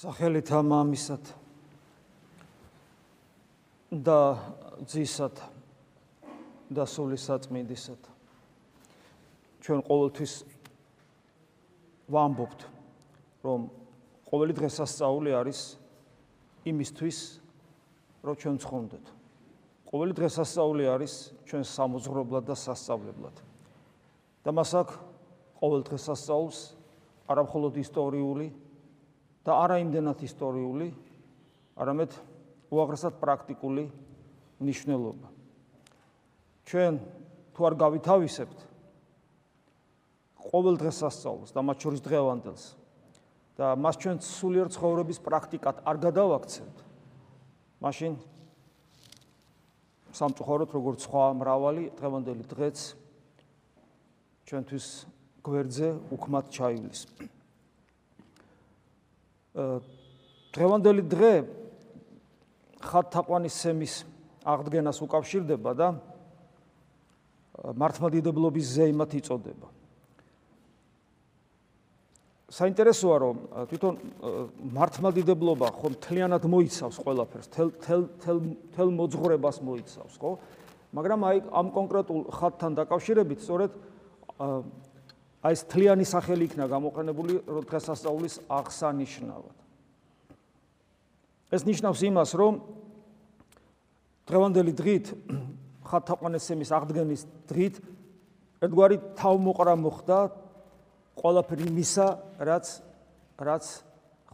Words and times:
სახელით 0.00 0.48
ამამისად 0.56 1.26
და 3.92 4.20
ძისად 4.88 5.42
და 6.72 6.86
სული 6.88 7.18
საწმინდისად. 7.20 8.00
ჩვენ 9.60 9.82
ყოველთვის 9.84 10.32
ვამბობთ 12.16 12.64
რომ 13.44 13.66
ყოველი 14.30 14.56
დღესასწაული 14.56 15.36
არის 15.36 15.60
იმისთვის 16.64 17.18
რომ 18.24 18.40
ჩვენ 18.40 18.56
ცხონდეთ. 18.64 19.04
ყოველი 19.92 20.16
დღესასწაული 20.16 20.88
არის 20.96 21.12
ჩვენ 21.44 21.64
სამოძღვრებლად 21.76 22.48
და 22.48 22.56
სასწავლებლად. 22.56 23.36
და 24.48 24.50
მას 24.56 24.72
აქ 24.80 24.88
ყოველ 25.60 25.84
დღესასწაულს 25.92 26.58
არამხოლოდ 27.28 27.74
ისტორიული 27.84 28.48
და 29.44 29.52
არა 29.64 29.76
იმდენად 29.80 30.18
ისტორიული, 30.26 30.88
არამედ 31.80 32.10
უაღრესად 32.70 33.14
პრაქტიკული 33.20 33.84
მნიშვნელობა. 34.60 35.28
ჩვენ 36.68 36.94
თუ 37.56 37.60
არ 37.66 37.74
გავითავისებთ 37.82 38.58
ყოველ 40.50 40.76
დღესასწაულს 40.80 41.50
და 41.56 41.60
მათ 41.64 41.78
შორის 41.82 42.00
დღევანდელს 42.04 42.64
და 43.58 43.66
მას 43.76 43.96
ჩვენ 44.00 44.16
სულიერ 44.24 44.68
ცხოვრების 44.72 45.18
პრაქტიკად 45.20 45.76
არ 45.84 45.96
გადავაქცევთ, 46.04 46.76
მაშინ 47.80 48.12
სამწუხაროდ 50.16 50.70
როგორც 50.74 51.04
სხვა 51.06 51.24
მრავალი 51.40 51.84
დღევანდელი 51.98 52.44
დღეც 52.50 52.78
ჩვენთვის 54.48 54.86
გვერდზე 55.44 55.88
უქმად 56.14 56.44
ჩაივლის. 56.50 57.00
დღევანდელი 60.54 61.02
დღე 61.10 61.34
ხათთაყვანის 62.80 63.54
სემის 63.60 63.94
აღდგენას 64.44 64.98
უკავშირდება 65.04 65.72
და 65.76 65.88
მართლმადიდებლობის 67.60 68.66
ზეიმად 68.76 69.10
იწოდება. 69.20 69.68
საინტერესოა 72.50 73.16
რომ 73.22 73.36
თვითონ 73.70 73.94
მართლმადიდებლობა 74.74 75.68
ხომ 75.70 75.94
თლიანად 76.02 76.44
მოიცავს 76.50 76.96
ყველაფერს, 76.98 77.46
თელ 77.54 77.68
თელ 77.78 78.40
თელ 78.74 78.88
მოძღვრებას 78.90 79.60
მოიცავს, 79.62 80.14
ხო? 80.18 80.30
მაგრამ 80.90 81.20
აი 81.30 81.36
ამ 81.46 81.66
კონკრეტულ 81.70 82.20
ხათთან 82.34 82.72
დაკავშირებით 82.74 83.38
სწორედ 83.46 83.70
აი 85.40 85.56
ეს 85.56 85.62
თლიანი 85.72 86.04
სახელი 86.04 86.46
იქნა 86.50 86.68
გამოყენებული 86.68 87.40
დღესასწაულის 87.64 88.34
აღსანიშნავად. 88.52 89.56
ეს 91.50 91.62
ნიშნავს 91.64 92.00
იმას, 92.04 92.30
რომ 92.36 92.60
დღევანდელი 94.28 94.72
დღით 94.76 95.06
ხათაყვანესემის 95.88 96.70
აღდგენის 96.70 97.22
დღით 97.50 97.74
ერთგვარი 98.60 98.96
თავმოყრა 99.16 99.74
მოხდა 99.80 100.18
ყველაფერი 101.16 101.66
მისა, 101.72 102.06
რაც 102.38 102.66
რაც 103.40 103.64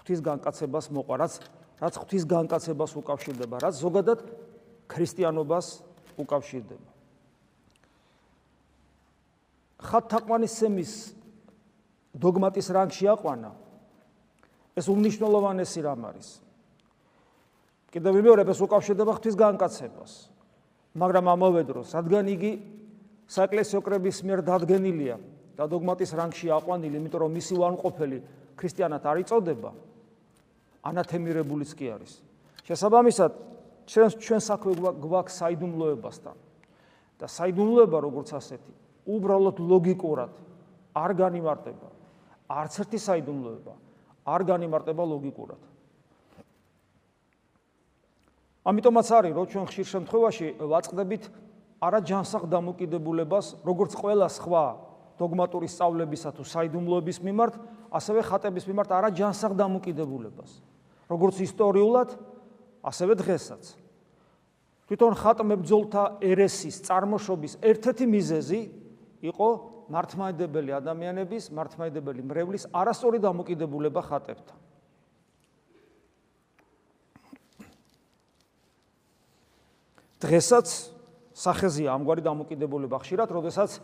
ღვთის 0.03 0.21
განკაცებას 0.27 0.91
მოყვა, 0.91 1.15
რაც 1.23 1.33
რაც 1.81 1.95
ღვთის 2.03 2.25
განკაცებას 2.27 2.93
უკავშირდება, 2.99 3.63
რაც 3.63 3.75
ზოგადად 3.79 4.27
ქრისტიანობას 4.91 5.67
უკავშირდება. 6.19 6.96
ხათაყვანისემის 9.83 10.93
დოგმატის 12.17 12.67
რანგში 12.73 13.07
აყვანა. 13.13 13.51
ეს 14.77 14.87
უნიშნულოვანესი 14.89 15.81
რამ 15.85 16.03
არის. 16.09 16.29
კიდევ 17.93 18.13
მეორე 18.21 18.43
ეს 18.45 18.61
უკავშირდება 18.61 19.13
ღვთის 19.17 19.37
განკაცებას. 19.37 20.13
მაგრამ 20.97 21.25
ამავე 21.29 21.63
დროს 21.69 21.93
რადგან 21.93 22.25
იგი 22.33 22.53
საეკლესიო 23.29 23.81
კრების 23.85 24.17
მიერ 24.25 24.41
დადგენილია 24.49 25.17
და 25.57 25.65
დოგმატის 25.69 26.11
რანგში 26.17 26.49
აყვანილი 26.57 26.97
იმიტომ 26.97 27.21
რომ 27.21 27.31
მისი 27.37 27.53
უარყოფელი 27.57 28.19
ქრისტიანად 28.57 29.03
არ 29.05 29.17
იწოდება 29.25 29.71
ანათემირებულიც 30.89 31.71
კი 31.77 31.87
არის. 31.93 32.13
შესაბამისად 32.65 33.33
ჩვენ 33.87 34.09
ჩვენ 34.25 34.41
საქმე 34.41 34.73
გვაქვს 35.05 35.37
საიდუმლოებასთან. 35.37 36.37
და 37.17 37.27
საიდუმლოება 37.29 37.99
როგორც 38.01 38.29
ასეთი 38.37 38.86
უბრალოდ 39.07 39.57
ლოგიკურად 39.63 40.33
არ 40.97 41.11
განიმარტება. 41.15 41.89
არც 42.47 42.75
ერთი 42.83 42.99
საიდუმლოება 42.99 43.75
არ 44.27 44.43
განიმარტება 44.43 45.03
ლოგიკურად. 45.07 45.63
ამიტომაც 48.67 49.07
არის, 49.15 49.33
რომ 49.39 49.47
ჩვენ 49.47 49.65
ხშირ 49.71 49.87
შემთხვევაში 49.87 50.47
ვაწყდებით 50.59 51.25
არა 51.79 52.01
ჯანსაღ 52.03 52.43
დამოკიდებულებას, 52.51 53.47
როგორც 53.63 53.93
ყველა 53.95 54.27
სხვა 54.27 54.65
დოგმატური 55.17 55.69
სწავლებისა 55.71 56.31
თუ 56.35 56.43
საიდუმლოების 56.43 57.19
მიმართ, 57.23 57.55
ასევე 57.95 58.21
ხატების 58.27 58.65
მიმართ 58.67 58.91
არა 58.91 59.11
ჯანსაღ 59.15 59.53
დამოკიდებულებას. 59.55 60.51
როგორც 61.07 61.37
ისტორიულად, 61.47 62.19
ასევე 62.83 63.15
დღესაც. 63.23 63.63
თვითონ 64.87 65.13
ხატმებძოლთა 65.19 66.03
ერესის 66.23 66.83
წარმოშობის 66.87 67.59
ერთ-ერთი 67.63 68.07
მიზეზი 68.07 68.61
იყო 69.23 69.49
მართმადებელი 69.93 70.73
ადამიანების, 70.77 71.51
მართმადებელი 71.55 72.23
მრევლის 72.27 72.65
არასწორი 72.75 73.19
დამოკიდებულება 73.23 74.03
ხატებთან. 74.03 74.59
დღესაც 80.17 80.67
სახეზია 81.37 81.93
ამგვარი 81.93 82.23
დამოკიდებულება 82.25 82.97
ხშირად, 83.05 83.29
როდესაც 83.31 83.79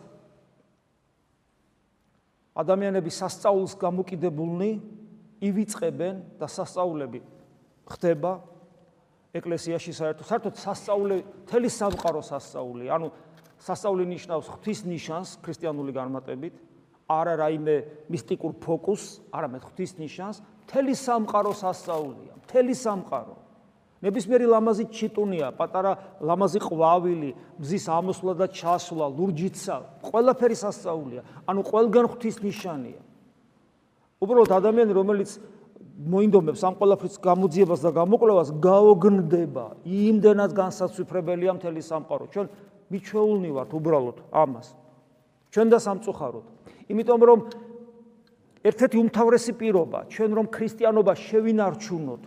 ადამიანები 2.57 3.09
სასწაულს 3.13 3.77
გამოკიდებულნი 3.77 4.71
ივიწყებენ 5.41 6.15
და 6.41 6.47
სასწაულები 6.49 7.21
ხდება 7.89 8.31
ეკლესიაში 9.33 9.93
საერთოდ 9.97 10.25
საერთოდ 10.29 10.55
სასწაული 10.61 11.17
თელი 11.49 11.69
სამყარო 11.73 12.21
სასწაული, 12.21 12.85
ანუ 12.89 13.09
სასწაული 13.63 14.03
ნიშნავს 14.11 14.47
ღვთის 14.51 14.79
ნიშანს 14.83 15.29
ქრისტიანული 15.39 15.91
განმარტებით, 15.95 16.55
არა 17.07 17.33
რაიმე 17.39 17.75
მისტიკურ 18.11 18.51
ფოკუსს, 18.59 19.23
არამედ 19.31 19.63
ღვთის 19.63 19.91
ნიშანს, 20.03 20.37
მთელი 20.67 20.93
სამყარო 20.99 21.51
სასწაულია, 21.55 22.33
მთელი 22.43 22.73
სამყარო. 22.75 23.35
ნებისმიერი 24.03 24.47
ლამაზი 24.51 24.85
ჩიტუნია, 24.91 25.47
პატარა 25.55 26.19
ლამაზი 26.19 26.59
ყვავილი, 26.59 27.31
მზის 27.55 27.85
ამოსვლა 27.87 28.33
და 28.35 28.47
ჩასვლა, 28.51 29.05
ლურჯიცა, 29.15 29.75
ყველაფერი 30.03 30.55
სასწაულია. 30.59 31.21
ანუ 31.47 31.61
ყველგან 31.63 32.05
ღვთის 32.11 32.37
ნიშანია. 32.43 32.99
უბრალოდ 34.19 34.51
ადამიანი, 34.59 34.91
რომელიც 34.91 35.39
მოინდომებს 36.03 36.61
ამ 36.67 36.75
ყველაფრის 36.79 37.15
გამოძიებას 37.23 37.79
და 37.79 37.91
გამოკვლევას, 37.95 38.49
გაოგნდება, 38.59 39.65
იმდენად 39.87 40.51
განსაცვიფრებელია 40.51 41.51
მთელი 41.55 41.79
სამყარო. 41.79 42.25
ჩვენ 42.33 42.47
მიჩვეულნი 42.93 43.49
ვართ 43.57 43.71
უბრალოდ 43.73 44.17
ამას. 44.29 44.67
ჩვენ 45.53 45.67
და 45.73 45.77
სამწუხაროდ. 45.81 46.45
იმიტომ 46.93 47.21
რომ 47.29 47.39
ერთ-ერთი 48.63 48.97
უმთავრესი 49.03 49.53
პირობა, 49.59 49.99
ჩვენ 50.13 50.31
რომ 50.37 50.45
ქრისტიანობა 50.53 51.13
შევინარჩუნოთ, 51.19 52.23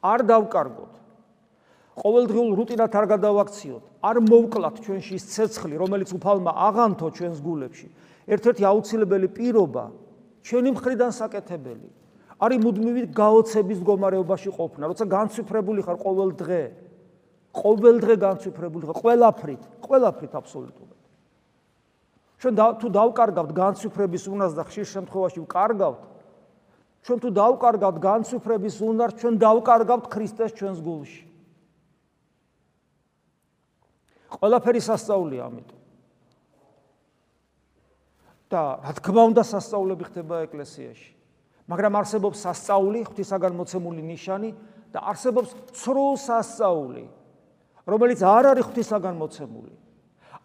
არ 0.00 0.20
დავკარგოთ. 0.30 0.92
ყოველდღიურ 2.00 2.52
რუტინად 2.56 2.92
არ 2.94 3.06
გადავაქციოთ, 3.16 3.84
არ 4.00 4.16
მოვკლათ 4.24 4.76
ჩვენში 4.84 5.12
ის 5.18 5.24
ცეცხლი, 5.34 5.74
რომელიც 5.76 6.08
უფალმა 6.16 6.52
აღანთო 6.68 7.06
ჩვენს 7.16 7.38
გულებში. 7.44 7.88
ერთ-ერთი 8.30 8.62
აუცილებელი 8.70 9.28
პირობა 9.34 9.84
ჩვენი 10.46 10.70
მხრიდან 10.76 11.10
საკეთებელი 11.10 11.88
არის 12.40 12.58
მუდმივი 12.64 13.02
გაოცების 13.12 13.78
მდგომარეობაში 13.84 14.50
ყოფნა, 14.56 14.88
როცა 14.88 15.04
განცვიფრებული 15.12 15.84
ხარ 15.84 15.96
ყოველ 16.00 16.30
დღე. 16.40 16.62
ყოველ 17.54 17.96
დღე 18.00 18.14
განცვიფრებული 18.20 18.84
ხარ 18.86 18.98
ყველაფრით, 19.00 19.62
ყველაფრით 19.82 20.32
აბსოლუტურად. 20.38 20.98
ჩვენ 22.40 22.54
თუ 22.80 22.88
დავკარგავთ 22.88 23.50
განცვიფრების 23.52 24.24
უნარს 24.30 24.54
და 24.56 24.62
ხშირ 24.64 24.86
შემთხვევაში 24.86 25.40
ვკარგავთ, 25.44 26.00
ჩვენ 27.04 27.18
თუ 27.20 27.28
დავკარგავთ 27.36 27.96
განცვიფრების 28.00 28.76
უნარს, 28.80 29.18
ჩვენ 29.20 29.34
დავკარგავთ 29.40 30.04
ქრისტეს 30.08 30.52
ჩვენს 30.56 30.78
გულში. 30.80 31.22
ყველაფერი 34.30 34.80
სასწაულია 34.80 35.42
ამიტომ. 35.50 35.80
და 38.50 38.82
რა 38.82 38.92
თქმა 38.98 39.22
უნდა 39.30 39.42
სასწაულები 39.46 40.04
ხდება 40.10 40.42
ეკლესიაში. 40.50 41.10
მაგრამ 41.70 42.02
არსებობს 42.02 42.38
სასწაული, 42.42 43.06
ღვთისაგან 43.06 43.54
მოცემული 43.54 44.02
ნიშანი 44.02 44.50
და 44.90 44.98
არსებობს 45.06 45.54
ცრუ 45.70 46.06
სასწაული. 46.18 47.04
რომელიც 47.90 48.20
არ 48.22 48.44
არის 48.54 48.64
ღვთისაგან 48.70 49.14
მოცემული. 49.18 49.74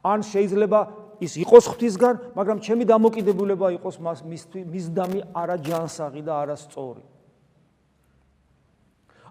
ან 0.06 0.20
შეიძლება 0.22 0.80
ის 1.22 1.34
იყოს 1.42 1.66
ღვთისგან, 1.72 2.16
მაგრამ 2.38 2.58
ჩემი 2.62 2.84
დამოკიდებულება 2.86 3.68
იყოს 3.80 3.96
მას 4.02 4.20
მისდამი 4.26 5.20
არა 5.34 5.58
ჯანსაღი 5.62 6.22
და 6.26 6.34
არა 6.42 6.58
სწორი. 6.58 7.04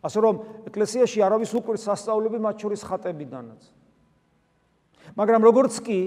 ასე 0.04 0.18
რომ 0.20 0.34
ეკლესიაში 0.68 1.18
არავის 1.24 1.50
უკვირს 1.56 1.82
სასწაულები 1.88 2.38
მათ 2.38 2.56
შორის 2.60 2.80
ხატებიდანაც. 2.84 3.62
მაგრამ 5.16 5.40
როგორც 5.48 5.74
კი 5.80 6.00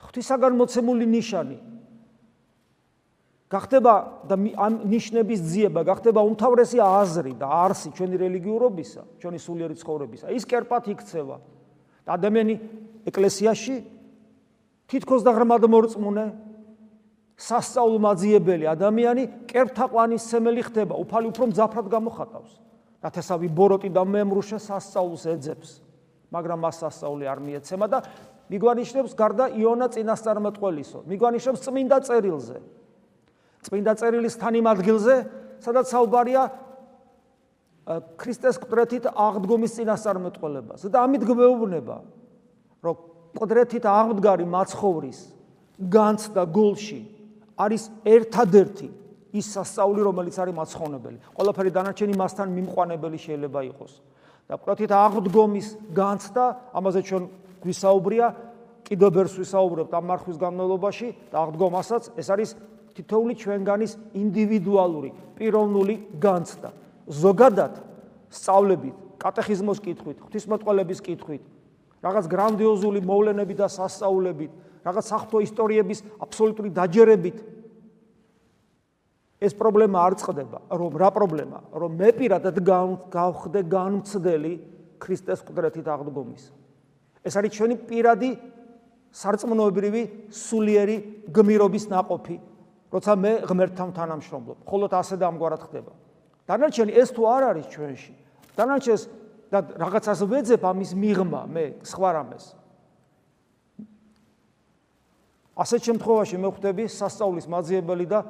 ღვთისაგან 0.00 0.52
მოცემული 0.56 1.04
ნიშანი 1.08 1.73
გახდება 3.54 3.94
და 4.26 4.34
ამ 4.58 4.74
ნიშნების 4.90 5.40
ძიება 5.46 5.86
გახდება 5.86 6.20
უმთავრესი 6.26 6.78
აზრი 6.82 7.32
და 7.38 7.46
არსი 7.46 7.94
ჩვენი 7.94 8.16
რელიგიურობისა, 8.18 9.02
ჩვენი 9.22 9.38
სულიერი 9.38 9.74
ცხოვრებისა. 9.78 10.26
ის 10.34 10.44
კერპად 10.44 10.90
იქცევა. 10.90 11.36
და 12.04 12.10
ადამიანი 12.18 12.54
ეკლესიაში 13.06 13.74
თითქოს 14.90 15.22
და 15.24 15.32
ღრმად 15.32 15.64
მორწმუნე 15.64 16.26
სასწაულმაძიებელი 17.34 18.68
ადამიანი 18.68 19.22
კერპთაყვანის 19.48 20.22
სემელი 20.22 20.62
ხდება, 20.68 20.94
უფალი 20.94 21.26
უფრო 21.32 21.44
მძაფრად 21.50 21.86
გამოხატავს. 21.88 22.52
ნათესავი 23.04 23.48
ბოროტი 23.52 23.90
და 23.92 24.02
მემრუშე 24.04 24.58
სასწაულს 24.60 25.24
ეძებს, 25.34 25.70
მაგრამ 26.32 26.58
მას 26.64 26.76
სასწაული 26.84 27.24
არ 27.28 27.38
მიეცემა 27.40 27.86
და 27.88 27.98
მიგვანიშნებს 28.48 29.12
გარდა 29.16 29.44
იონა 29.56 29.86
წინასწარმეტყველისო, 29.92 30.98
მიგვანიშნებს 31.08 31.60
წმინდა 31.64 31.98
წერილზე. 32.04 32.56
წმინდა 33.64 33.92
წერილის 34.00 34.36
თან 34.40 34.60
იმ 34.60 34.66
ადგილზე, 34.70 35.14
სადაც 35.64 35.86
საუბარია 35.88 36.42
ქრისტეს 38.20 38.56
კვდრეთით 38.62 39.08
აღდგომის 39.12 39.76
წინასწარმეტყველებას 39.76 40.88
და 40.88 41.04
ამით 41.04 41.22
გვეუბნება, 41.28 41.96
რომ 42.84 42.96
კვდრეთით 43.36 43.84
აღდგარი 43.84 44.44
მაცხოვრის 44.48 45.18
განცდა 45.92 46.42
გულში 46.54 47.00
არის 47.60 47.82
ერთადერთი 48.08 48.88
ის 49.34 49.46
სასწაული, 49.50 50.00
რომელიც 50.06 50.36
არის 50.38 50.54
მაცხოვნებელი. 50.54 51.18
ყველაფერი 51.34 51.70
დანარჩენი 51.74 52.14
მასთან 52.14 52.48
მიმყვანებელი 52.54 53.18
შეიძლება 53.18 53.60
იყოს. 53.74 53.92
და 54.44 54.60
კვდრეთით 54.60 54.92
აღდგომის 54.92 55.68
განცდა, 55.96 56.44
ამაზე 56.76 57.00
ჩვენ 57.08 57.24
გვისაუბრია, 57.64 58.26
კიდევ 58.84 59.08
ბერს 59.16 59.34
ვისაუბრებთ 59.40 59.92
ამ 59.96 60.04
მარხვის 60.04 60.36
განმავლობაში 60.36 61.08
და 61.32 61.36
აღდგომასაც 61.40 62.02
ეს 62.20 62.28
არის 62.28 62.50
თითოეული 62.94 63.34
ჩვენგანის 63.34 63.92
ინდივიდუალური, 64.14 65.10
პიროვნული 65.38 65.94
განცდა. 66.22 66.70
ზოგადად 67.04 67.74
სწავლებით, 68.32 68.96
კატეხიზმოს 69.20 69.78
კითხვით, 69.84 70.18
ღვთისმოწყალების 70.24 71.00
კითხვით, 71.04 71.42
რაღაც 72.00 72.24
გრანდიოზული 72.28 73.00
მოვლენებით 73.04 73.58
და 73.60 73.68
სასწაულებით, 73.68 74.52
რაღაც 74.84 75.04
სახთო 75.04 75.38
ისტორიების 75.44 76.00
აბსოლუტური 76.20 76.70
დაჯერებით 76.72 77.38
ეს 79.44 79.52
პრობლემა 79.52 79.98
არ 80.08 80.14
წყდება, 80.20 80.58
რომ 80.72 80.92
რა 80.96 81.10
პრობლემა, 81.12 81.58
რომ 81.76 81.90
მე 82.00 82.10
პირადად 82.16 82.56
გავხდე 82.64 83.60
განმცდელი 83.68 84.52
ქრისტეს 84.96 85.44
ყდრეთით 85.44 85.84
აღდგომის. 85.84 86.44
ეს 87.24 87.34
არის 87.36 87.52
ჩვენი 87.52 87.76
პირადი 87.84 88.30
სარწმუნოებრივი 89.12 90.02
სულიერი 90.32 90.96
გმირობის 91.28 91.84
ناყოფი, 91.92 92.36
როცა 92.94 93.12
მე 93.18 93.32
ღმერთთან 93.50 93.90
თანამშრომლობ. 93.90 94.58
ხოლო 94.70 94.86
ასე 94.94 95.18
და 95.18 95.26
ამგვარად 95.34 95.62
ხდება. 95.66 95.92
დანარჩენი 96.46 96.92
ეს 96.94 97.10
თუ 97.10 97.22
არ 97.26 97.42
არის 97.50 97.66
ჩვენში, 97.74 98.12
დანარჩენს 98.54 99.02
და 99.50 99.58
რაღაცას 99.82 100.20
ვეძებ 100.30 100.62
ამის 100.62 100.90
მიღმა 100.94 101.42
მე 101.50 101.64
სხვა 101.82 102.10
რამეს. 102.14 102.44
ასეთ 105.58 105.80
შემთხვევაში 105.90 106.36
მე 106.38 106.48
ხვდები 106.54 106.84
სასწაულის 106.86 107.46
მაძიებელი 107.50 108.06
და 108.06 108.20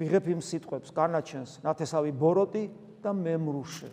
ვიღებ 0.00 0.24
იმ 0.32 0.40
სიტყვებს, 0.40 0.88
განაჩენს 0.96 1.50
ნათესავი 1.60 2.12
ბოროტი 2.16 2.64
და 3.04 3.10
მემრუშე. 3.12 3.90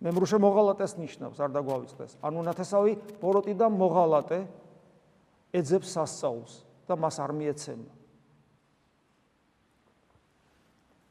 მემრუშე 0.00 0.38
მოღალატეს 0.42 0.98
ნიშნავს, 0.98 1.38
არ 1.38 1.50
დაგვავიწყდეს. 1.54 2.12
ანუ 2.18 2.38
ნათესავი 2.50 2.92
ბოროტი 3.22 3.54
და 3.54 3.66
მოღალატე 3.70 4.38
ეძებს 5.54 5.88
სასწაულს 5.94 6.52
და 6.88 6.94
მას 6.98 7.16
არ 7.22 7.30
მიეცემა. 7.30 7.99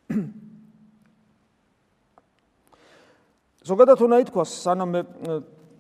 ზოგადად 3.70 4.02
უნდა 4.02 4.18
ითქვას, 4.26 4.50
სანამ 4.66 4.90
მე 4.96 5.02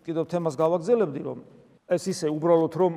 კიდევ 0.05 0.23
თემას 0.29 0.55
გავაგზელებდი, 0.59 1.21
რომ 1.25 1.39
ეს 1.89 2.03
ისე 2.13 2.27
უბრალოდ 2.29 2.73
რომ 2.79 2.93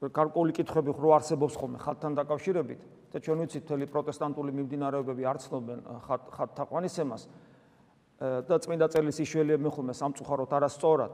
გარკვეული 0.00 0.52
კითხვები 0.56 0.92
ხო 0.96 1.12
არსებობს 1.16 1.56
ხოლმე 1.56 1.78
ხალხთან 1.80 2.16
დაკავშირებით 2.20 2.80
და 3.12 3.20
ჩვენ 3.20 3.38
ვიცით 3.44 3.64
თელი 3.68 3.86
პროტესტანტული 3.88 4.52
მიმდინარეობები 4.52 5.22
არ 5.24 5.38
ცნობენ 5.40 5.78
ხალხთაყვანისემას 6.04 7.22
და 8.20 8.56
წმინდა 8.60 8.86
წერილის 8.92 9.20
ისველია 9.24 9.58
მეხულმე 9.60 9.94
სამწუხაროდ 9.96 10.52
არასწორად. 10.56 11.12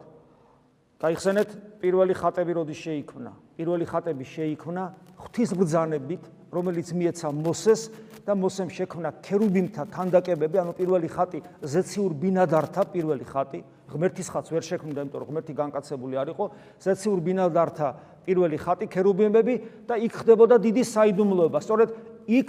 გაიხსენეთ 1.02 1.48
პირველი 1.82 2.14
ხატები 2.14 2.52
როდის 2.58 2.78
შეიქმნა? 2.78 3.30
პირველი 3.58 3.84
ხატები 3.90 4.22
შეიქმნა 4.22 4.82
ღვთისბრძანებით, 5.18 6.22
რომელიც 6.52 6.88
მიეცა 6.92 7.28
მოსეს 7.32 7.80
და 8.28 8.36
მოსემ 8.36 8.68
შექმნა 8.68 9.10
ქერუბიმთა 9.24 9.88
ქანდაკებები, 9.88 10.56
ანუ 10.60 10.72
პირველი 10.76 11.08
ხატი 11.08 11.40
ზეციურ 11.64 12.12
ბინადართა 12.12 12.82
პირველი 12.92 13.24
ხატი, 13.24 13.60
ღმერთის 13.88 14.28
ხატს 14.28 14.52
ვერ 14.52 14.64
შექმნიდა, 14.68 15.00
იმიტომ 15.08 15.20
რომ 15.24 15.28
ღმერთი 15.32 15.52
განკაცებული 15.56 16.14
არ 16.20 16.28
იყო, 16.36 16.44
ზეციურ 16.84 17.18
ბინადართა 17.24 17.88
პირველი 18.28 18.56
ხატი 18.60 18.86
ქერუბიმები 18.92 19.54
და 19.88 19.94
იქ 19.96 20.12
ხდებოდა 20.22 20.56
დიდი 20.60 20.82
საიდუმლოება. 20.92 21.58
სწორედ 21.64 21.88
იქ 22.28 22.48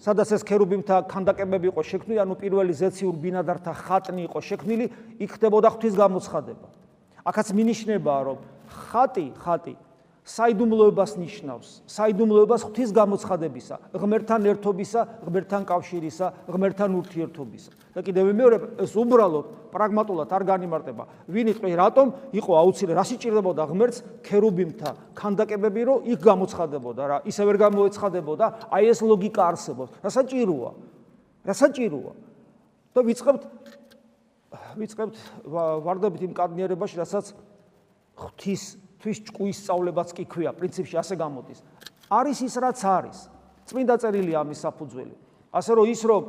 სადაც 0.00 0.28
ეს 0.32 0.42
ქერუბიმთა 0.48 0.96
ქანდაკებები 1.12 1.68
იყო 1.74 1.82
შექმნილი, 1.84 2.20
ანუ 2.24 2.34
პირველი 2.40 2.72
ზეციურ 2.72 3.14
ბინადართა 3.20 3.72
ხატნი 3.84 4.24
იყო 4.30 4.40
შექმნილი, 4.40 4.86
იქ 5.20 5.30
ხდებოდა 5.36 5.68
ღვთის 5.76 5.94
გამოცხადება. 6.00 6.66
აქაც 7.28 7.46
მინიშნებაა, 7.52 8.20
რომ 8.24 8.38
ხატი, 8.88 9.26
ხატი 9.36 9.74
საიდუმლოებას 10.30 11.16
ნიშნავს, 11.18 11.68
საიდუმლოებას 11.90 12.62
ღვთის 12.68 12.90
გამოცხადებისა, 12.94 13.76
ღმერთთან 13.98 14.46
ერთობისა, 14.52 15.00
ღმერთთან 15.26 15.62
კავშირისა, 15.66 16.26
ღმერთთან 16.46 16.90
ურთიერთობისა. 17.00 17.70
და 17.90 18.00
კიდევ 18.06 18.30
მეორე, 18.30 18.56
ეს 18.86 18.94
უბრალოდ 18.94 19.46
პრაგმატულად 19.74 20.30
არ 20.30 20.42
განიმარტება. 20.46 21.04
ვინ 21.26 21.46
იყო, 21.50 21.66
რატომ 21.74 22.06
იყო 22.38 22.52
აუცილებელი, 22.62 22.98
რა 23.02 23.04
სიჭირდებოდა 23.10 23.62
ღმერთს 23.66 23.98
ქერუბიმთა 24.22 24.90
ქანდაკებები, 25.18 25.80
რომ 25.90 25.98
იქ 26.06 26.20
გამოცხადებოდა 26.22 27.02
რა, 27.10 27.16
ისე 27.26 27.42
ვერ 27.50 27.56
გამოეცხადებოდა, 27.66 28.46
აი 28.70 28.84
ეს 28.94 29.02
ლოგიკა 29.02 29.42
არსებობს. 29.42 29.90
რა 30.06 30.10
საჭიროა? 30.14 30.70
რა 31.42 31.54
საჭიროა? 31.58 32.12
და 32.94 33.00
ვიწყებთ 33.06 33.42
ვიწყებთ 34.50 35.14
ვარდებით 35.86 36.22
იმ 36.26 36.32
კადნიერებაში, 36.34 36.98
რასაც 36.98 37.34
ღვთის 38.18 38.79
თვის 39.00 39.18
ჭკუის 39.26 39.56
სწავლებაც 39.64 40.08
კი 40.14 40.24
ქვია, 40.28 40.50
პრინციპში 40.52 40.96
ასე 41.00 41.14
გამოდის. 41.16 41.58
არის 42.10 42.38
ის 42.44 42.54
რაც 42.60 42.78
არის. 42.84 43.18
წმინდა 43.66 43.94
წერილი 44.02 44.32
ამის 44.36 44.58
საფუძველი. 44.66 45.14
ასე 45.50 45.72
რომ 45.74 45.86
ის 45.90 46.00
რომ 46.04 46.22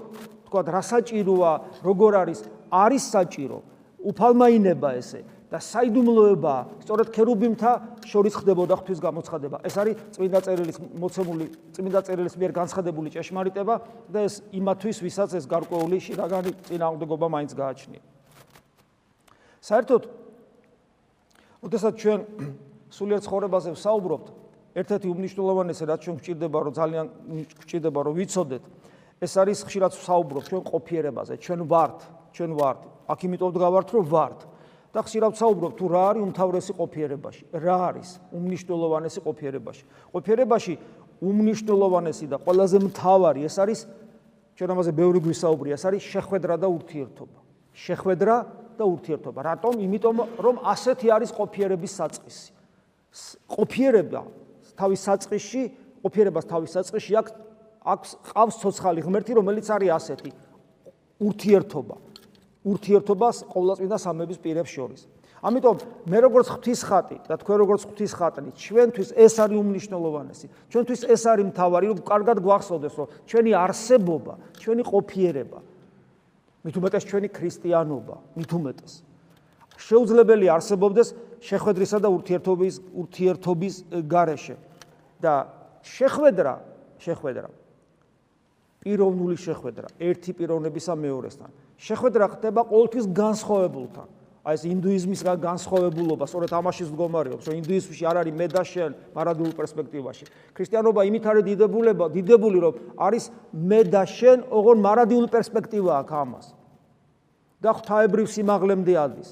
თქვა 0.45 0.61
რა 0.67 0.81
საჭიროა, 0.81 1.51
როგორ 1.83 2.11
არის, 2.21 2.39
არის 2.71 3.03
საჭირო. 3.11 3.59
უფალმაინება 4.01 4.89
ესე 4.97 5.21
და 5.51 5.59
საიდუმლოება, 5.59 6.55
სწორედ 6.87 7.07
ქერუბიმთა 7.11 7.71
შორის 8.07 8.33
ხდებოდა 8.39 8.73
ღვთის 8.79 8.99
გამოცხადება. 9.03 9.57
ეს 9.67 9.75
არის 9.77 9.95
წმინდა 10.15 10.39
წერილის 10.47 10.77
მოცემული, 10.95 11.45
წმინდა 11.75 11.99
წერილის 12.07 12.35
მიერ 12.39 12.51
განცხადებული 12.55 13.09
ჭეშმარიტება 13.11 13.75
და 14.09 14.19
ეს 14.25 14.41
იმათვის, 14.55 14.97
ვისაც 15.03 15.29
ეს 15.35 15.45
გარკვეული 15.45 15.97
შეგანი 15.99 16.51
წინააღმდეგობა 16.71 17.27
მაინც 17.35 17.51
გააჩნია. 17.51 18.01
საერთოდ 19.61 20.01
ოდესაც 21.61 21.93
ჩვენ 22.01 22.19
სულიერ 22.97 23.19
ცხოვრებაზე 23.25 23.69
ვსაუბრობთ, 23.77 24.27
ერთ-ერთი 24.81 25.07
უმნიშვნელოვანესი 25.11 25.83
რაც 25.87 25.99
ჩვენ 26.05 26.15
გვჭირდება, 26.21 26.57
რომ 26.65 26.73
ძალიან 26.75 27.05
გვჭირდება, 27.61 27.99
რომ 28.07 28.13
ვიცოდეთ, 28.19 28.63
ეს 29.21 29.33
არის 29.37 29.59
ხშირად 29.67 29.91
ვსაუბრობ 29.95 30.43
ჩვენ 30.49 30.61
ყოფიერებაზე, 30.65 31.33
ჩვენ 31.43 31.59
ვართ, 31.69 31.99
ჩვენ 32.33 32.51
ვართ. 32.57 32.81
აქ 33.11 33.19
იმიტომ 33.27 33.49
ვდგავართ, 33.51 33.87
რომ 33.95 34.05
ვართ. 34.09 34.39
და 34.91 34.99
ხშირად 35.07 35.31
ვსაუბრობ 35.39 35.71
თუ 35.79 35.85
რა 35.87 36.01
არის 36.11 36.23
უმთავრესი 36.27 36.73
ყოფიერებაში, 36.75 37.43
რა 37.55 37.75
არის 37.95 38.09
უმნიშვნელოვანესი 38.35 39.19
ყოფიერებაში. 39.23 39.83
ყოფიერებაში 40.11 40.73
უმნიშვნელოვანესი 41.23 42.25
და 42.27 42.37
ყველაზე 42.43 42.77
მთავარი 42.91 43.41
ეს 43.47 43.55
არის 43.63 43.79
ჩვენ 44.59 44.69
ამაზე 44.75 44.91
ბევრი 44.91 45.19
გვისაუბრია, 45.23 45.73
ეს 45.79 45.83
არის 45.87 46.01
შეხვედრა 46.11 46.55
და 46.59 46.67
ურთიერთობა. 46.67 47.39
შეხვედრა 47.71 48.35
და 48.81 48.85
ურთიერთობა. 48.89 49.39
რატომ? 49.45 49.73
იმიტომ 49.85 50.17
რომ 50.41 50.55
ასეთი 50.65 51.07
არის 51.13 51.29
ყოფიერების 51.37 51.91
საწყისი. 52.01 52.49
ყოფიერება 53.45 54.21
თავის 54.79 54.99
საწყისში, 55.05 55.61
ყოფიერებას 56.01 56.45
თავის 56.49 56.69
საწყისში 56.75 57.13
აქვს 57.21 57.31
აქვს 57.81 58.09
ყავს 58.29 58.55
ცოცხალი 58.61 59.01
ღმერთი, 59.01 59.31
რომელიც 59.41 59.65
არის 59.73 59.89
ასეთი 59.89 60.31
ურთიერთობა. 61.21 61.95
ურთიერთობას 62.61 63.35
ყოვლადწმინდა 63.49 63.97
სამების 63.97 64.37
პირებს 64.37 64.69
შორის. 64.69 65.01
ამიტომ 65.41 65.77
მე 66.05 66.17
როგორც 66.21 66.47
ღვთის 66.53 66.81
ხატი 66.85 67.17
და 67.25 67.33
თქვენ 67.41 67.57
როგორც 67.65 67.81
ღვთის 67.89 68.11
ხატნი, 68.13 68.49
ჩვენთვის 68.53 69.09
ეს 69.17 69.33
არის 69.41 69.57
უმნიშვნელოვანესი. 69.57 70.47
ჩვენთვის 70.69 71.01
ეს 71.09 71.21
არის 71.25 71.45
მთავარი, 71.49 71.85
რომ 71.89 71.99
კარგად 72.05 72.37
გვახსოვდეს, 72.45 72.93
რომ 73.01 73.07
ჩვენი 73.25 73.51
არსებობა, 73.57 74.33
ჩვენი 74.61 74.83
ყოფიერება 74.85 75.59
მით 76.61 76.75
უმეტეს 76.77 77.03
ჩვენი 77.09 77.29
ქრისტიანობა, 77.33 78.15
მით 78.37 78.51
უმეტეს. 78.53 78.93
შეუძლებელი 79.81 80.45
არსებობდეს 80.53 81.07
შეხვედრისა 81.41 81.97
და 82.05 82.07
ურთიერთობის 82.13 82.75
ურთიერთობის 83.01 83.75
გარეშე 84.05 84.55
და 85.21 85.33
შეხვედრა, 85.81 86.53
შეხვედრა 87.01 87.49
პიროვნული 88.81 89.37
შეხვედრა 89.37 89.87
ერთი 90.01 90.31
პიროვნებისა 90.37 90.93
მეორესთან. 90.97 91.49
შეხვედრა 91.81 92.25
ხდება 92.37 92.61
ყოველთვის 92.69 93.05
განსხვავებულთან. 93.09 94.07
აი 94.41 94.57
ეს 94.57 94.63
ინდუიზმისგან 94.65 95.37
განსხვავებულობა, 95.37 96.25
სწორედ 96.25 96.49
ამაში 96.49 96.83
მდგომარეობს, 96.89 97.45
რომ 97.45 97.55
ინდუიზმში 97.61 98.03
არ 98.09 98.17
არის 98.25 98.33
მე 98.33 98.47
და 98.49 98.63
შენ 98.65 98.91
მარადულ 99.13 99.51
პერსპექტივაში. 99.53 100.25
ქრისტიანობა 100.57 101.01
იმით 101.05 101.23
არის 101.29 101.43
დიდებულება, 101.45 102.05
დიდებული, 102.09 102.57
რომ 102.57 102.73
არის 102.97 103.23
მე 103.53 103.81
და 103.85 104.01
შენ, 104.01 104.37
ოღონ 104.49 104.77
მარადულ 104.81 105.25
პერსპექტივა 105.29 105.91
აქვს 106.01 106.15
ამას. 106.25 106.45
და 107.61 107.69
ღვთაებრივ 107.77 108.25
სიმაღლემდე 108.25 108.93
ადის. 108.97 109.29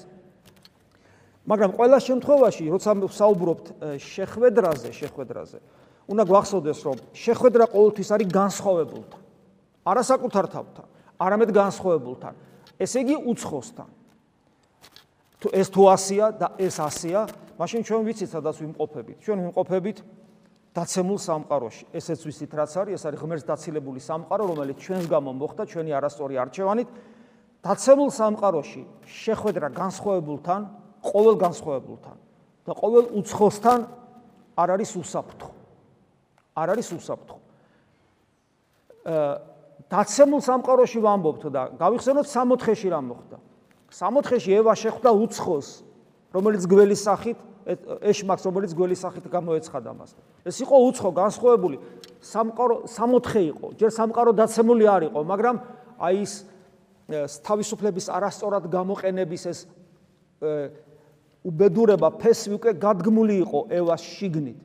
მაგრამ 1.42 1.70
ყველა 1.74 1.98
შემთხვევაში, 1.98 2.64
როცა 2.70 2.90
საუბრობთ 3.10 3.66
შეხვედრაზე, 3.98 4.88
შეხვედრაზე, 4.94 5.58
უნდა 6.06 6.22
გვახსოვდეს, 6.30 6.78
რომ 6.86 6.96
შეხვედრა 7.10 7.64
ყოველთვის 7.74 8.08
არის 8.14 8.28
განსხვავებულთან. 8.30 9.20
არასაკუთარ 9.90 10.46
თავთან, 10.54 10.86
არამედ 11.18 11.50
განსხვავებულთან. 11.50 12.34
ესე 12.78 12.98
იგი 13.02 13.16
უცხოსთან. 13.26 13.88
თუ 15.40 15.48
ეს 15.56 15.68
თუ 15.72 15.82
ასია 15.88 16.26
და 16.36 16.48
ეს 16.60 16.76
ასია, 16.76 17.20
მაშინ 17.56 17.80
ჩვენ 17.84 18.02
ვიცით 18.04 18.28
სადაც 18.28 18.56
ვიმყოფებით. 18.60 19.16
ჩვენ 19.24 19.38
ვიმყოფებით 19.48 19.98
დაცემულ 20.76 21.18
სამყაროში. 21.18 21.84
ესეც 21.96 22.20
ვიცით 22.28 22.52
რაც 22.54 22.72
არის, 22.76 22.92
ეს 23.00 23.04
არის 23.08 23.18
ღმერთს 23.20 23.44
დაცილებული 23.48 24.00
სამყარო, 24.04 24.44
რომელიც 24.52 24.76
ჩვენს 24.84 25.06
გამო 25.08 25.30
მოხდა 25.40 25.62
ჩვენი 25.66 25.90
არასწორი 25.96 26.34
არჩევანით. 26.44 26.88
დაცემულ 27.64 28.10
სამყაროში 28.20 28.82
შეხვედრა 29.04 29.68
განსხვავებულთან, 29.74 30.60
ყოველ 31.00 31.34
განსხვავებულთან 31.40 32.16
და 32.68 32.72
ყოველ 32.76 33.04
უცხოსთან 33.18 33.78
არ 34.60 34.68
არის 34.76 34.90
უსაფრთხო. 35.00 35.50
არ 36.60 36.68
არის 36.76 36.88
უსაფრთხო. 37.00 37.38
აა 39.08 39.32
დაცემულ 39.90 40.40
სამყაროში 40.44 40.98
ვამბობთ 41.02 41.42
და 41.50 41.62
გავიხსენოთ 41.80 42.26
64-ში 42.30 42.88
რა 42.94 43.00
მოხდა. 43.02 43.36
64-ში 43.90 44.50
ევა 44.62 44.74
შეხვდა 44.78 45.10
უცხოს, 45.10 45.68
რომელიც 46.30 46.62
გველის 46.70 47.02
სახით 47.02 47.38
ეშმაკს, 48.06 48.46
რომელიც 48.46 48.72
გველის 48.74 49.00
სახით 49.02 49.26
გამოეცხადა 49.30 49.90
მას. 49.94 50.14
ეს 50.46 50.56
იყო 50.62 50.76
უცხო, 50.90 51.10
განსხვავებული 51.10 51.76
სამყარო 52.22 52.86
64 52.86 53.42
იყო. 53.50 53.66
ჯერ 53.76 53.90
სამყარო 53.90 54.30
დაცემული 54.32 54.84
არ 54.86 55.02
იყო, 55.10 55.20
მაგრამ 55.26 55.56
აი 56.00 56.16
ის 56.22 56.32
თავისუფლების 57.42 58.06
არასწორად 58.08 58.64
გამოყენების 58.70 59.42
ეს 59.50 59.58
უბედურება 61.44 62.08
ფესი 62.20 62.54
უკვე 62.56 62.70
გადგმული 62.78 63.34
იყო 63.44 63.60
ევას 63.70 64.02
შიგნით. 64.02 64.58